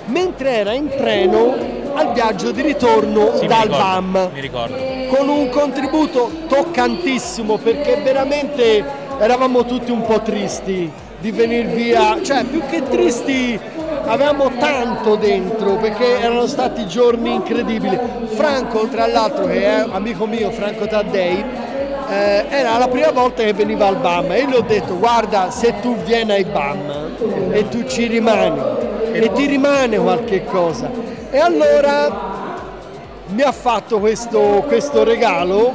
mentre 0.06 0.50
era 0.58 0.74
in 0.74 0.90
treno 0.90 1.54
al 1.94 2.12
viaggio 2.14 2.50
di 2.50 2.64
ritorno 2.64 3.36
Sì, 3.36 3.42
mi 3.42 3.48
dal 3.48 3.62
ricordo, 3.68 3.84
BAM. 3.84 4.30
mi 4.34 4.42
ricordo. 4.42 4.76
Con 5.16 5.30
un 5.30 5.50
contributo 5.50 6.32
toccantissimo 6.48 7.58
perché 7.58 8.02
veramente 8.04 8.84
eravamo 9.20 9.64
tutti 9.64 9.92
un 9.92 10.02
po' 10.02 10.22
tristi 10.22 10.92
di 11.20 11.32
venire 11.32 11.68
via, 11.70 12.18
cioè 12.24 12.44
più 12.44 12.62
che 12.70 12.84
tristi 12.90 13.60
avevamo 14.06 14.52
tanto 14.58 15.16
dentro 15.16 15.76
perché 15.76 16.20
erano 16.20 16.48
stati 16.48 16.88
giorni 16.88 17.34
incredibili. 17.34 17.98
Franco 18.28 18.88
tra 18.88 19.08
l'altro 19.08 19.46
che 19.46 19.64
è 19.64 19.86
amico 19.90 20.26
mio, 20.26 20.52
Franco 20.52 20.88
Taddei, 20.88 21.44
eh, 22.10 22.46
era 22.50 22.78
la 22.78 22.88
prima 22.88 23.12
volta 23.12 23.44
che 23.44 23.54
veniva 23.54 23.88
al 23.88 23.98
BAM 23.98 24.32
e 24.32 24.46
gli 24.46 24.54
ho 24.54 24.62
detto 24.62 24.98
guarda 24.98 25.50
se 25.50 25.80
tu 25.80 25.96
vieni 26.04 26.32
ai 26.32 26.44
BAM 26.44 27.50
e 27.52 27.68
tu 27.68 27.86
ci 27.86 28.08
rimani 28.08 28.62
e 29.12 29.32
ti 29.32 29.48
rimane 29.48 29.98
qualche 29.98 30.44
cosa 30.44 30.90
e 31.32 31.40
allora 31.40 32.34
mi 33.28 33.42
ha 33.42 33.52
fatto 33.52 34.00
questo, 34.00 34.64
questo 34.68 35.04
regalo, 35.04 35.74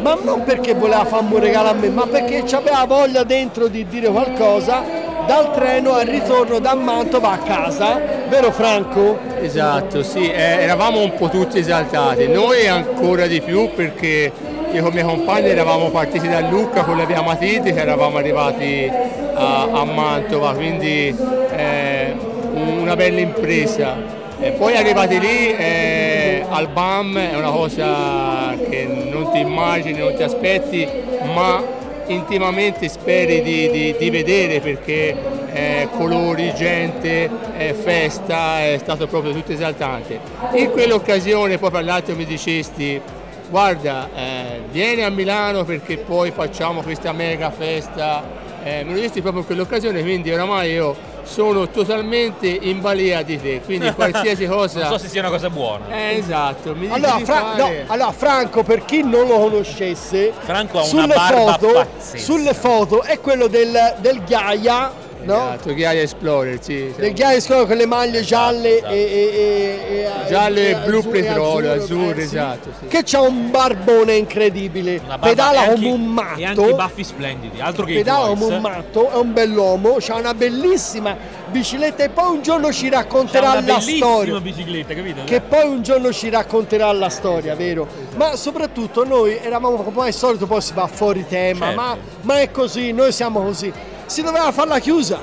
ma 0.00 0.16
non 0.22 0.44
perché 0.44 0.74
voleva 0.74 1.04
farmi 1.04 1.34
un 1.34 1.40
regalo 1.40 1.70
a 1.70 1.72
me, 1.72 1.88
ma 1.88 2.06
perché 2.06 2.44
aveva 2.54 2.84
voglia 2.84 3.24
dentro 3.24 3.68
di 3.68 3.86
dire 3.86 4.08
qualcosa 4.08 5.03
dal 5.26 5.52
treno 5.52 5.92
al 5.92 6.06
ritorno 6.06 6.58
da 6.58 6.74
Mantova 6.74 7.32
a 7.32 7.38
casa, 7.38 8.00
vero 8.28 8.50
Franco? 8.52 9.18
Esatto, 9.40 10.02
sì, 10.02 10.30
eh, 10.30 10.62
eravamo 10.62 11.00
un 11.00 11.14
po' 11.14 11.28
tutti 11.28 11.58
esaltati, 11.58 12.28
noi 12.28 12.66
ancora 12.66 13.26
di 13.26 13.40
più 13.40 13.70
perché 13.74 14.32
io 14.70 14.82
con 14.82 14.90
i 14.90 14.94
miei 14.94 15.06
compagni 15.06 15.48
eravamo 15.48 15.90
partiti 15.90 16.28
da 16.28 16.40
Lucca 16.40 16.82
con 16.82 16.96
la 16.96 17.04
via 17.04 17.22
Matiti 17.22 17.72
che 17.72 17.80
eravamo 17.80 18.18
arrivati 18.18 18.90
a, 19.34 19.62
a 19.70 19.84
Mantova, 19.84 20.52
quindi 20.54 21.14
eh, 21.56 22.14
una 22.54 22.96
bella 22.96 23.20
impresa. 23.20 24.22
E 24.40 24.50
poi 24.50 24.76
arrivati 24.76 25.18
lì 25.20 25.54
eh, 25.56 26.44
al 26.48 26.68
BAM 26.68 27.16
è 27.16 27.36
una 27.36 27.50
cosa 27.50 28.54
che 28.68 28.84
non 28.84 29.30
ti 29.30 29.38
immagini, 29.38 29.98
non 29.98 30.14
ti 30.14 30.22
aspetti, 30.22 30.86
ma 31.32 31.62
intimamente 32.06 32.88
speri 32.88 33.42
di, 33.42 33.70
di- 33.70 33.96
di 33.98 34.10
vedere 34.10 34.60
perché 34.60 35.16
eh, 35.52 35.88
colori, 35.96 36.52
gente, 36.54 37.30
eh, 37.56 37.74
festa, 37.74 38.60
è 38.60 38.76
stato 38.78 39.06
proprio 39.06 39.32
tutto 39.32 39.52
esaltante. 39.52 40.18
In 40.54 40.70
quell'occasione 40.70 41.58
poi 41.58 41.84
l'altro 41.84 42.14
mi 42.14 42.24
dicesti 42.24 43.00
guarda, 43.48 44.08
eh, 44.14 44.60
vieni 44.70 45.02
a 45.02 45.10
Milano 45.10 45.64
perché 45.64 45.98
poi 45.98 46.30
facciamo 46.30 46.82
questa 46.82 47.12
mega 47.12 47.50
festa. 47.50 48.42
Eh, 48.64 48.82
me 48.84 48.94
lo 48.94 49.00
dissi 49.00 49.20
proprio 49.20 49.40
in 49.42 49.46
quell'occasione, 49.46 50.00
quindi 50.02 50.32
oramai 50.32 50.72
io 50.72 50.96
sono 51.24 51.68
totalmente 51.68 52.46
in 52.46 52.80
balia 52.80 53.22
di 53.22 53.40
te, 53.40 53.60
quindi 53.64 53.90
qualsiasi 53.94 54.46
cosa... 54.46 54.80
Non 54.80 54.88
so 54.92 54.98
se 54.98 55.08
sia 55.08 55.20
una 55.20 55.30
cosa 55.30 55.50
buona. 55.50 55.84
Eh, 55.88 56.16
esatto, 56.18 56.74
mi 56.74 56.88
Allora, 56.90 57.18
Fra- 57.18 57.54
fare- 57.54 57.62
no, 57.62 57.92
allora, 57.92 58.12
Franco, 58.12 58.62
per 58.62 58.84
chi 58.84 59.02
non 59.02 59.26
lo 59.26 59.38
conoscesse, 59.38 60.32
Franco 60.38 60.78
ha 60.78 60.82
una 60.82 60.88
sulle, 61.02 61.14
barba 61.14 61.52
foto, 61.58 61.72
pazzesca. 61.72 62.18
sulle 62.18 62.54
foto 62.54 63.02
è 63.02 63.20
quello 63.20 63.46
del, 63.46 63.94
del 63.98 64.22
Gaia, 64.24 64.92
no? 65.24 65.34
Esatto, 65.34 65.74
Ghiaia 65.74 66.00
Explorer, 66.02 66.58
sì. 66.62 66.92
Del 66.96 67.12
Gaia 67.12 67.40
scuola 67.40 67.64
con 67.66 67.76
le 67.76 67.86
maglie 67.86 68.22
gialle 68.22 68.76
esatto. 68.78 68.92
e, 68.92 68.98
e- 68.98 69.32
e- 69.34 70.00
e- 70.00 70.28
Gialle 70.28 70.70
e 70.70 70.74
blu 70.86 70.98
azzurre, 70.98 71.20
petrolio, 71.20 71.72
azzurro, 71.72 72.00
azzurro, 72.02 72.18
eh, 72.18 72.22
esatto, 72.22 72.68
sì. 72.80 72.86
Che 72.86 73.02
c'ha 73.04 73.20
un 73.20 73.50
barbone 73.50 74.14
incredibile, 74.14 75.00
barba- 75.06 75.26
pedala 75.26 75.60
anche- 75.60 75.74
come 75.74 75.90
un 75.90 76.16
E 76.38 76.44
anche 76.44 76.60
i 76.60 76.64
matto. 76.64 76.74
baffi 76.76 77.04
splendidi, 77.04 77.60
altro 77.60 77.84
che 77.84 77.94
pedala 77.94 78.26
come 78.28 78.44
un 78.44 78.60
matto, 78.60 79.10
è 79.10 79.16
un 79.16 79.32
bell'uomo, 79.32 79.96
c'ha 79.98 80.14
una 80.16 80.34
bellissima 80.34 81.16
bicicletta 81.50 82.02
e 82.04 82.08
poi 82.08 82.36
un 82.36 82.42
giorno 82.42 82.72
ci 82.72 82.88
C'ha 82.88 82.96
racconterà 82.98 83.46
una 83.50 83.54
la 83.56 83.60
bellissima 83.60 84.06
storia. 84.06 84.40
bicicletta, 84.40 84.94
capito? 84.94 85.20
Che 85.24 85.40
poi 85.40 85.68
un 85.68 85.82
giorno 85.82 86.12
ci 86.12 86.28
racconterà 86.30 86.90
la 86.92 87.08
storia, 87.08 87.54
vero? 87.54 87.86
Ma 88.16 88.34
soprattutto 88.36 89.04
noi 89.04 89.38
eravamo 89.40 89.76
come 89.76 90.06
al 90.06 90.12
solito, 90.12 90.46
poi 90.46 90.60
si 90.60 90.72
va 90.74 90.86
fuori 90.86 91.24
tema, 91.28 91.66
Certo. 91.66 91.80
ma, 91.80 91.96
ma 92.22 92.40
è 92.40 92.50
così, 92.50 92.92
noi 92.92 93.12
siamo 93.12 93.40
così. 93.42 93.72
Si 94.06 94.22
doveva 94.22 94.52
fare 94.52 94.68
la 94.68 94.78
chiusa. 94.78 95.20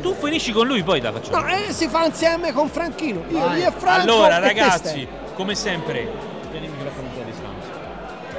Tu 0.00 0.14
finisci 0.20 0.52
con 0.52 0.66
lui, 0.66 0.82
poi 0.82 1.00
la 1.00 1.12
facciamo. 1.12 1.40
No, 1.40 1.48
eh, 1.48 1.72
si 1.72 1.88
fa 1.88 2.04
insieme 2.04 2.52
con 2.52 2.68
Franchino. 2.68 3.24
Io, 3.28 3.54
io 3.54 3.68
e 3.68 3.72
Franco. 3.76 4.02
Allora, 4.02 4.38
ragazzi, 4.38 5.06
come 5.34 5.54
sempre, 5.54 6.08
tieni 6.50 6.66
il 6.66 6.72
microfono 6.72 7.08
un 7.08 7.14
po' 7.14 7.20
a 7.20 7.24
distanza. 7.24 7.68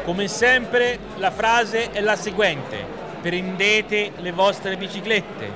Come 0.04 0.28
sempre, 0.28 0.99
la 1.17 1.32
frase 1.32 1.91
è 1.91 2.02
la 2.02 2.15
seguente: 2.15 2.86
prendete 3.21 4.12
le 4.17 4.32
vostre 4.32 4.78
biciclette, 4.78 5.52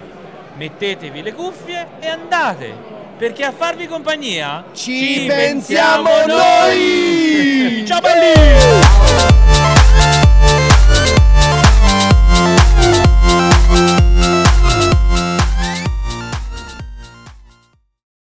mettetevi 0.56 1.22
le 1.22 1.34
cuffie 1.34 1.88
e 2.00 2.08
andate. 2.08 2.92
Perché 3.16 3.46
a 3.46 3.52
farvi 3.52 3.88
compagnia 3.88 4.66
Ci 4.74 5.26
pensiamo 5.28 6.10
noi! 6.26 7.86
Ciao 7.88 8.00
belli! 8.02 9.83